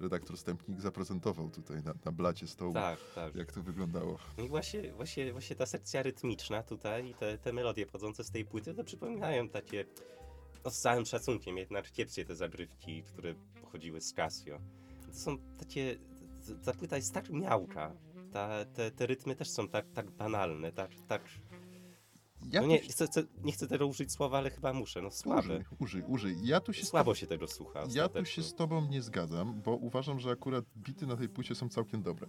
Redaktor 0.00 0.36
Stępnik 0.36 0.80
zaprezentował 0.80 1.50
tutaj 1.50 1.82
na, 1.82 1.94
na 2.04 2.12
blacie 2.12 2.46
stołu, 2.46 2.74
Tak, 2.74 2.98
tak. 3.14 3.34
jak 3.34 3.52
to 3.52 3.62
wyglądało. 3.62 4.18
No 4.38 4.44
I 4.44 4.48
właśnie, 4.48 4.92
właśnie, 4.92 5.32
właśnie 5.32 5.56
ta 5.56 5.66
sekcja 5.66 6.02
rytmiczna 6.02 6.62
tutaj 6.62 7.10
i 7.10 7.14
te, 7.14 7.38
te 7.38 7.52
melodie 7.52 7.86
pochodzące 7.86 8.24
z 8.24 8.30
tej 8.30 8.44
płyty, 8.44 8.74
to 8.74 8.84
przypominają 8.84 9.48
takie, 9.48 9.84
no 10.64 10.70
z 10.70 10.80
całym 10.80 11.06
szacunkiem, 11.06 11.56
jednak 11.56 11.92
kiepskie 11.92 12.24
te 12.24 12.34
zagrywki, 12.36 13.02
które 13.02 13.34
pochodziły 13.60 14.00
z 14.00 14.12
Casio. 14.12 14.58
To 15.06 15.14
są 15.14 15.38
takie, 15.58 15.98
ta 16.64 16.72
płyta 16.72 16.96
jest 16.96 17.14
tak 17.14 17.30
miałka, 17.30 17.92
ta, 18.32 18.64
te, 18.64 18.90
te 18.90 19.06
rytmy 19.06 19.36
też 19.36 19.50
są 19.50 19.68
tak, 19.68 19.90
tak 19.92 20.10
banalne, 20.10 20.72
tak, 20.72 20.90
tak, 21.08 21.22
Ja 22.52 22.60
no 22.60 22.66
nie, 22.66 22.78
chcę, 22.78 23.06
chcę, 23.06 23.22
nie 23.44 23.52
chcę 23.52 23.66
tego 23.66 23.86
użyć 23.86 24.12
słowa, 24.12 24.38
ale 24.38 24.50
chyba 24.50 24.72
muszę, 24.72 25.02
no 25.02 25.10
słabe. 25.10 25.40
Użyj, 25.40 25.64
użyj, 25.78 26.02
użyj. 26.02 26.36
Ja 26.42 26.60
tu 26.60 26.72
się 26.72 26.86
Słabo 26.86 27.14
się 27.14 27.26
tego 27.26 27.48
słucha 27.48 27.82
Ja 27.94 28.08
tu 28.08 28.24
się 28.24 28.42
z 28.42 28.54
tobą 28.54 28.88
nie 28.88 29.02
zgadzam, 29.02 29.62
bo 29.64 29.76
uważam, 29.76 30.20
że 30.20 30.30
akurat 30.30 30.64
bity 30.76 31.06
na 31.06 31.16
tej 31.16 31.28
płycie 31.28 31.54
są 31.54 31.68
całkiem 31.68 32.02
dobre. 32.02 32.26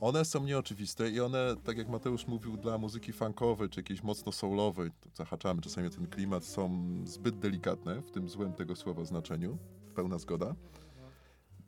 One 0.00 0.24
są 0.24 0.44
nieoczywiste 0.44 1.10
i 1.10 1.20
one, 1.20 1.56
tak 1.64 1.78
jak 1.78 1.88
Mateusz 1.88 2.26
mówił, 2.26 2.56
dla 2.56 2.78
muzyki 2.78 3.12
funkowej 3.12 3.68
czy 3.68 3.80
jakiejś 3.80 4.02
mocno 4.02 4.32
soulowej, 4.32 4.90
to 5.00 5.10
zahaczamy 5.14 5.62
czasami 5.62 5.86
o 5.86 5.90
ten 5.90 6.06
klimat, 6.06 6.44
są 6.44 6.84
zbyt 7.04 7.38
delikatne 7.38 8.02
w 8.02 8.10
tym 8.10 8.28
złym 8.28 8.52
tego 8.52 8.76
słowa 8.76 9.04
znaczeniu. 9.04 9.58
Pełna 9.94 10.18
zgoda. 10.18 10.54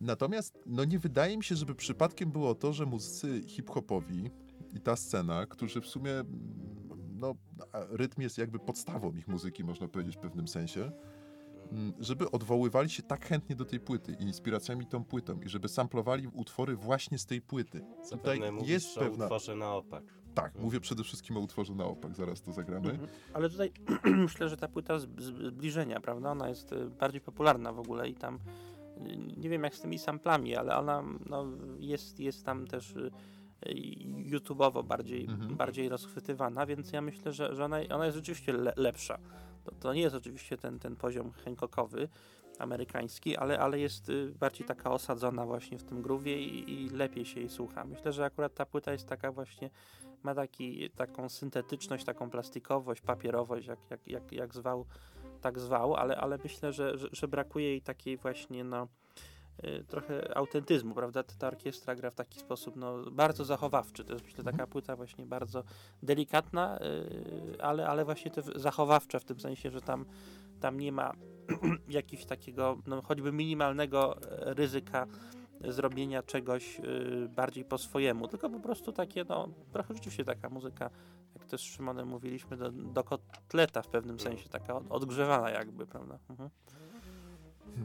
Natomiast 0.00 0.58
no 0.66 0.84
nie 0.84 0.98
wydaje 0.98 1.36
mi 1.36 1.44
się, 1.44 1.56
żeby 1.56 1.74
przypadkiem 1.74 2.30
było 2.30 2.54
to, 2.54 2.72
że 2.72 2.86
muzycy 2.86 3.42
hip-hopowi 3.46 4.30
i 4.74 4.80
ta 4.80 4.96
scena, 4.96 5.46
którzy 5.46 5.80
w 5.80 5.86
sumie 5.86 6.10
no, 7.22 7.34
rytm 7.90 8.22
jest 8.22 8.38
jakby 8.38 8.58
podstawą 8.58 9.12
ich 9.12 9.28
muzyki, 9.28 9.64
można 9.64 9.88
powiedzieć 9.88 10.16
w 10.16 10.20
pewnym 10.20 10.48
sensie, 10.48 10.92
Mm, 11.72 11.92
żeby 12.00 12.30
odwoływali 12.30 12.90
się 12.90 13.02
tak 13.02 13.26
chętnie 13.26 13.56
do 13.56 13.64
tej 13.64 13.80
płyty 13.80 14.16
i 14.20 14.22
inspiracjami 14.22 14.86
tą 14.86 15.04
płytą 15.04 15.40
i 15.40 15.48
żeby 15.48 15.68
samplowali 15.68 16.28
utwory 16.28 16.76
właśnie 16.76 17.18
z 17.18 17.26
tej 17.26 17.40
płyty. 17.40 17.84
Zapewne 18.02 18.52
mówisz 18.52 18.70
jest 18.70 18.96
o 18.98 19.00
pewna... 19.00 19.24
utworze 19.24 19.56
na 19.56 19.74
opak. 19.74 20.04
Tak, 20.34 20.54
mówię 20.58 20.80
przede 20.80 21.04
wszystkim 21.04 21.36
o 21.36 21.40
utworze 21.40 21.74
na 21.74 21.84
opak, 21.84 22.14
zaraz 22.14 22.42
to 22.42 22.52
zagramy. 22.52 22.90
Mhm. 22.90 23.08
Ale 23.32 23.50
tutaj 23.50 23.72
myślę, 24.24 24.48
że 24.48 24.56
ta 24.56 24.68
płyta 24.68 24.98
zbliżenia, 24.98 26.00
prawda? 26.00 26.30
Ona 26.30 26.48
jest 26.48 26.72
y, 26.72 26.90
bardziej 26.90 27.20
popularna 27.20 27.72
w 27.72 27.78
ogóle 27.78 28.08
i 28.08 28.14
tam 28.14 28.34
y, 28.34 29.16
nie 29.36 29.48
wiem 29.48 29.62
jak 29.62 29.74
z 29.74 29.80
tymi 29.80 29.98
samplami, 29.98 30.56
ale 30.56 30.76
ona 30.76 31.04
no, 31.26 31.46
jest, 31.78 32.20
jest 32.20 32.44
tam 32.44 32.66
też 32.66 32.96
y, 32.96 33.10
YouTube'owo 34.30 34.84
bardziej, 34.84 35.24
Mhm. 35.24 35.56
bardziej 35.56 35.88
rozchwytywana, 35.88 36.66
więc 36.66 36.92
ja 36.92 37.00
myślę, 37.00 37.32
że, 37.32 37.54
że 37.54 37.64
ona, 37.64 37.76
ona 37.90 38.04
jest 38.04 38.16
rzeczywiście 38.16 38.52
le, 38.52 38.72
lepsza. 38.76 39.18
To, 39.64 39.72
to 39.80 39.94
nie 39.94 40.00
jest 40.00 40.16
oczywiście 40.16 40.56
ten, 40.56 40.78
ten 40.78 40.96
poziom 40.96 41.32
Hancockowy 41.32 42.08
amerykański, 42.58 43.36
ale, 43.36 43.58
ale 43.58 43.78
jest 43.78 44.08
y, 44.08 44.34
bardziej 44.40 44.66
taka 44.66 44.90
osadzona 44.90 45.46
właśnie 45.46 45.78
w 45.78 45.84
tym 45.84 46.02
groove'ie 46.02 46.36
i, 46.36 46.72
i 46.72 46.88
lepiej 46.90 47.24
się 47.24 47.40
jej 47.40 47.48
słucha. 47.48 47.84
Myślę, 47.84 48.12
że 48.12 48.24
akurat 48.24 48.54
ta 48.54 48.66
płyta 48.66 48.92
jest 48.92 49.08
taka 49.08 49.32
właśnie 49.32 49.70
ma 50.22 50.34
taki, 50.34 50.90
taką 50.90 51.28
syntetyczność, 51.28 52.04
taką 52.04 52.30
plastikowość, 52.30 53.00
papierowość, 53.00 53.66
jak, 53.66 53.78
jak, 53.90 54.08
jak, 54.08 54.32
jak 54.32 54.54
zwał, 54.54 54.86
tak 55.40 55.58
zwał, 55.58 55.94
ale, 55.94 56.16
ale 56.16 56.38
myślę, 56.44 56.72
że, 56.72 56.98
że, 56.98 57.08
że 57.12 57.28
brakuje 57.28 57.68
jej 57.68 57.82
takiej 57.82 58.16
właśnie, 58.16 58.64
no, 58.64 58.88
trochę 59.88 60.36
autentyzmu, 60.36 60.94
prawda? 60.94 61.22
Ta 61.22 61.46
orkiestra 61.46 61.94
gra 61.94 62.10
w 62.10 62.14
taki 62.14 62.40
sposób, 62.40 62.76
no, 62.76 63.10
bardzo 63.10 63.44
zachowawczy. 63.44 64.04
To 64.04 64.12
jest, 64.12 64.24
myślę, 64.24 64.44
taka 64.44 64.66
płyta 64.66 64.96
właśnie 64.96 65.26
bardzo 65.26 65.64
delikatna, 66.02 66.78
y, 66.80 67.62
ale, 67.62 67.86
ale 67.86 68.04
właśnie 68.04 68.30
te 68.30 68.42
zachowawcza 68.42 69.18
w 69.18 69.24
tym 69.24 69.40
sensie, 69.40 69.70
że 69.70 69.80
tam, 69.80 70.04
tam 70.60 70.80
nie 70.80 70.92
ma 70.92 71.12
jakiegoś 71.88 72.26
takiego, 72.26 72.78
no, 72.86 73.02
choćby 73.02 73.32
minimalnego 73.32 74.16
e, 74.22 74.54
ryzyka 74.54 75.06
zrobienia 75.68 76.22
czegoś 76.22 76.80
y, 76.80 77.28
bardziej 77.28 77.64
po 77.64 77.78
swojemu, 77.78 78.28
tylko 78.28 78.50
po 78.50 78.60
prostu 78.60 78.92
takie, 78.92 79.24
no, 79.24 79.48
trochę 79.72 79.94
rzeczywiście 79.94 80.24
taka 80.24 80.48
muzyka, 80.48 80.90
jak 81.34 81.44
też 81.44 81.60
z 81.60 81.64
Szymonem 81.64 82.08
mówiliśmy, 82.08 82.56
do, 82.56 82.70
do 82.70 83.04
kotleta 83.04 83.82
w 83.82 83.88
pewnym 83.88 84.20
sensie, 84.20 84.48
taka 84.48 84.74
od, 84.74 84.84
odgrzewana 84.90 85.50
jakby, 85.50 85.86
prawda? 85.86 86.18
Mhm. 86.30 86.50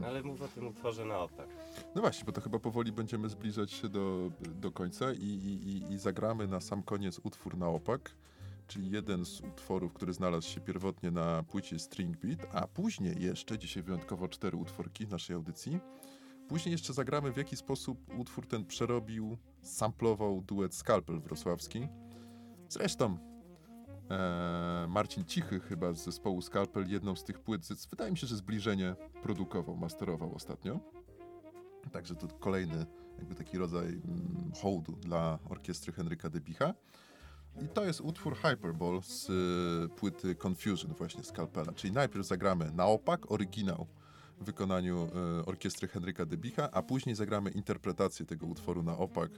Ale 0.06 0.24
mów 0.24 0.42
o 0.42 0.48
tym 0.48 0.68
utworze 0.68 1.06
na 1.06 1.20
opak. 1.20 1.48
No 1.96 2.02
właśnie, 2.02 2.26
bo 2.26 2.32
to 2.32 2.42
chyba 2.42 2.60
powoli 2.60 2.92
będziemy 2.92 3.30
zbliżać 3.30 3.72
się 3.72 3.90
do, 3.90 4.32
do 4.56 4.72
końca 4.72 5.14
i, 5.14 5.18
i, 5.26 5.94
i- 5.94 5.98
zagramy 6.00 6.48
na 6.48 6.60
sam 6.62 6.84
koniec 6.84 7.20
utwór 7.24 7.58
na 7.58 7.68
opak. 7.68 8.12
czyli 8.68 8.92
jeden 8.92 9.26
z 9.26 9.42
utworów, 9.42 9.94
który 9.94 10.14
znalazł 10.14 10.48
się 10.48 10.62
pierwotnie 10.62 11.12
na 11.12 11.44
płycie 11.44 11.80
String 11.80 12.18
Beat, 12.18 12.56
a 12.56 12.68
później 12.68 13.22
jeszcze, 13.22 13.58
dzisiaj 13.60 13.84
wyjątkowo 13.84 14.28
cztery 14.28 14.58
utworki 14.58 15.08
naszej 15.08 15.36
audycji, 15.36 15.80
później 16.48 16.72
jeszcze 16.72 16.94
zagramy 16.94 17.32
w 17.32 17.38
jaki 17.38 17.56
sposób 17.56 18.00
utwór 18.18 18.48
ten 18.48 18.66
przerobił, 18.66 19.38
samplował 19.62 20.42
duet 20.42 20.76
Skalpel 20.76 21.20
wrocławski. 21.20 21.88
Zresztą 22.70 23.18
Marcin 24.88 25.26
Cichy 25.26 25.60
chyba 25.60 25.94
z 25.94 26.04
zespołu 26.04 26.42
Skalpel 26.42 26.90
jedną 26.92 27.16
z 27.16 27.24
tych 27.24 27.40
płyt, 27.40 27.66
z- 27.66 27.86
wydaje 27.86 28.12
mi 28.12 28.18
się, 28.18 28.28
że 28.28 28.36
zbliżenie 28.36 28.96
produkował, 29.24 29.78
masterował 29.78 30.36
ostatnio. 30.36 30.80
Także 31.92 32.16
to 32.16 32.28
kolejny 32.28 32.86
jakby 33.18 33.36
taki 33.36 33.58
rodzaj 33.58 33.86
mm, 33.88 34.52
hołdu 34.62 34.92
dla 34.92 35.40
orkiestry 35.50 35.94
Henryka 35.94 36.30
Debicha. 36.30 36.74
I 37.62 37.68
to 37.68 37.86
jest 37.86 38.02
utwór 38.02 38.36
Hyperball 38.36 39.02
z 39.02 39.30
y, 39.30 39.90
płyty 39.96 40.36
Confusion 40.36 40.94
właśnie 40.94 41.24
Skalpela. 41.24 41.74
Czyli 41.74 41.94
najpierw 41.94 42.26
zagramy 42.28 42.72
na 42.72 42.86
opak, 42.86 43.32
oryginał 43.32 43.88
w 44.40 44.44
wykonaniu 44.46 45.08
y, 45.42 45.46
orkiestry 45.46 45.88
Henryka 45.88 46.26
Debicha, 46.26 46.72
a 46.72 46.82
później 46.82 47.16
zagramy 47.16 47.50
interpretację 47.50 48.26
tego 48.26 48.46
utworu 48.46 48.84
na 48.84 48.98
opak, 48.98 49.32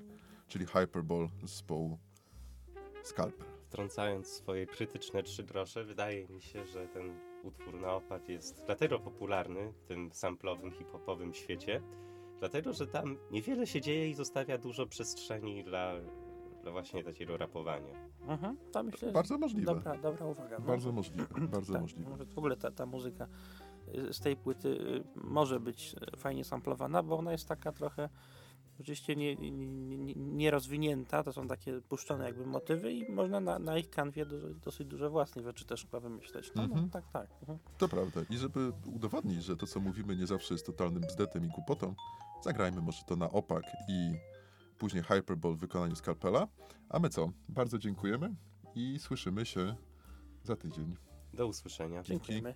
czyli 0.48 0.66
Hyperball 0.66 1.30
zespołu 1.44 1.98
Skalpel. 3.04 3.59
Wtrącając 3.70 4.28
swoje 4.28 4.66
krytyczne 4.68 5.24
trzy 5.24 5.44
grosze, 5.44 5.84
wydaje 5.84 6.28
mi 6.28 6.42
się, 6.42 6.66
że 6.66 6.88
ten 6.88 7.20
utwór 7.44 7.82
na 7.82 7.94
opak 7.94 8.30
jest 8.30 8.64
dlatego 8.66 9.00
popularny 9.00 9.74
w 9.74 9.84
tym 9.84 10.10
samplowym, 10.14 10.72
hip-hopowym 10.72 11.34
świecie, 11.34 11.82
dlatego, 12.40 12.74
że 12.74 12.88
tam 12.88 13.18
niewiele 13.32 13.68
się 13.68 13.82
dzieje 13.82 14.10
i 14.10 14.14
zostawia 14.14 14.58
dużo 14.58 14.88
przestrzeni 14.88 15.64
dla, 15.64 15.94
dla 16.64 16.72
właśnie 16.72 17.04
takiego 17.04 17.38
rapowania. 17.38 17.94
Mhm, 18.28 18.58
to 18.72 18.84
myślę, 18.84 19.08
że 19.08 19.14
Bardzo 19.14 19.38
możliwe. 19.38 19.66
dobra, 19.66 19.98
dobra 19.98 20.26
uwaga. 20.26 20.60
No. 20.60 20.66
Bardzo 20.66 20.92
możliwe, 20.92 21.28
bardzo 21.48 21.74
tak, 21.74 21.82
możliwe. 21.82 22.10
Może 22.10 22.26
w 22.26 22.38
ogóle 22.38 22.58
ta, 22.58 22.72
ta 22.72 22.86
muzyka 22.86 23.28
y, 23.96 24.14
z 24.14 24.20
tej 24.20 24.36
płyty 24.36 24.70
y, 24.70 25.04
może 25.16 25.60
być 25.60 25.96
y, 26.14 26.18
fajnie 26.18 26.44
samplowana, 26.44 27.04
bo 27.04 27.18
ona 27.18 27.32
jest 27.32 27.48
taka 27.48 27.72
trochę 27.72 28.10
oczywiście 28.80 29.16
nie, 29.16 29.36
nie, 29.36 29.52
nie, 29.52 30.14
nierozwinięta, 30.16 31.24
to 31.24 31.34
są 31.34 31.48
takie 31.48 31.82
puszczone 31.82 32.26
jakby 32.26 32.46
motywy 32.46 32.94
i 32.94 33.12
można 33.12 33.40
na, 33.40 33.60
na 33.60 33.78
ich 33.78 33.90
kanwie 33.90 34.26
do, 34.26 34.54
dosyć 34.54 34.88
dużo 34.88 35.10
własnych 35.10 35.46
rzeczy 35.46 35.66
też 35.66 35.82
chyba 35.82 36.00
wymyśleć. 36.00 36.52
No, 36.56 36.64
Mhm. 36.64 36.82
no 36.82 36.90
tak, 36.92 37.12
tak. 37.14 37.30
Mhm. 37.42 37.60
To 37.78 37.88
prawda. 37.90 38.22
I 38.30 38.38
żeby 38.38 38.72
udowodnić, 38.86 39.44
że 39.44 39.58
to, 39.58 39.68
co 39.68 39.80
mówimy, 39.80 40.16
nie 40.16 40.28
zawsze 40.28 40.54
jest 40.54 40.66
totalnym 40.66 41.02
bzdetem 41.04 41.46
i 41.46 41.50
głupotą, 41.50 41.96
zagrajmy 42.44 42.82
może 42.82 43.04
to 43.08 43.16
na 43.16 43.30
opak 43.30 43.64
i 43.90 44.12
później 44.78 45.04
Hyperball 45.04 45.54
w 45.56 45.60
wykonaniu 45.60 45.96
Skalpela. 45.96 46.48
A 46.90 47.00
my 47.00 47.10
co? 47.10 47.32
Bardzo 47.50 47.78
dziękujemy 47.78 48.36
i 48.76 49.00
słyszymy 49.00 49.46
się 49.46 49.76
za 50.44 50.56
tydzień. 50.56 50.96
Do 51.34 51.48
usłyszenia. 51.48 52.04
Dzięki. 52.04 52.28
Dziękujemy. 52.28 52.56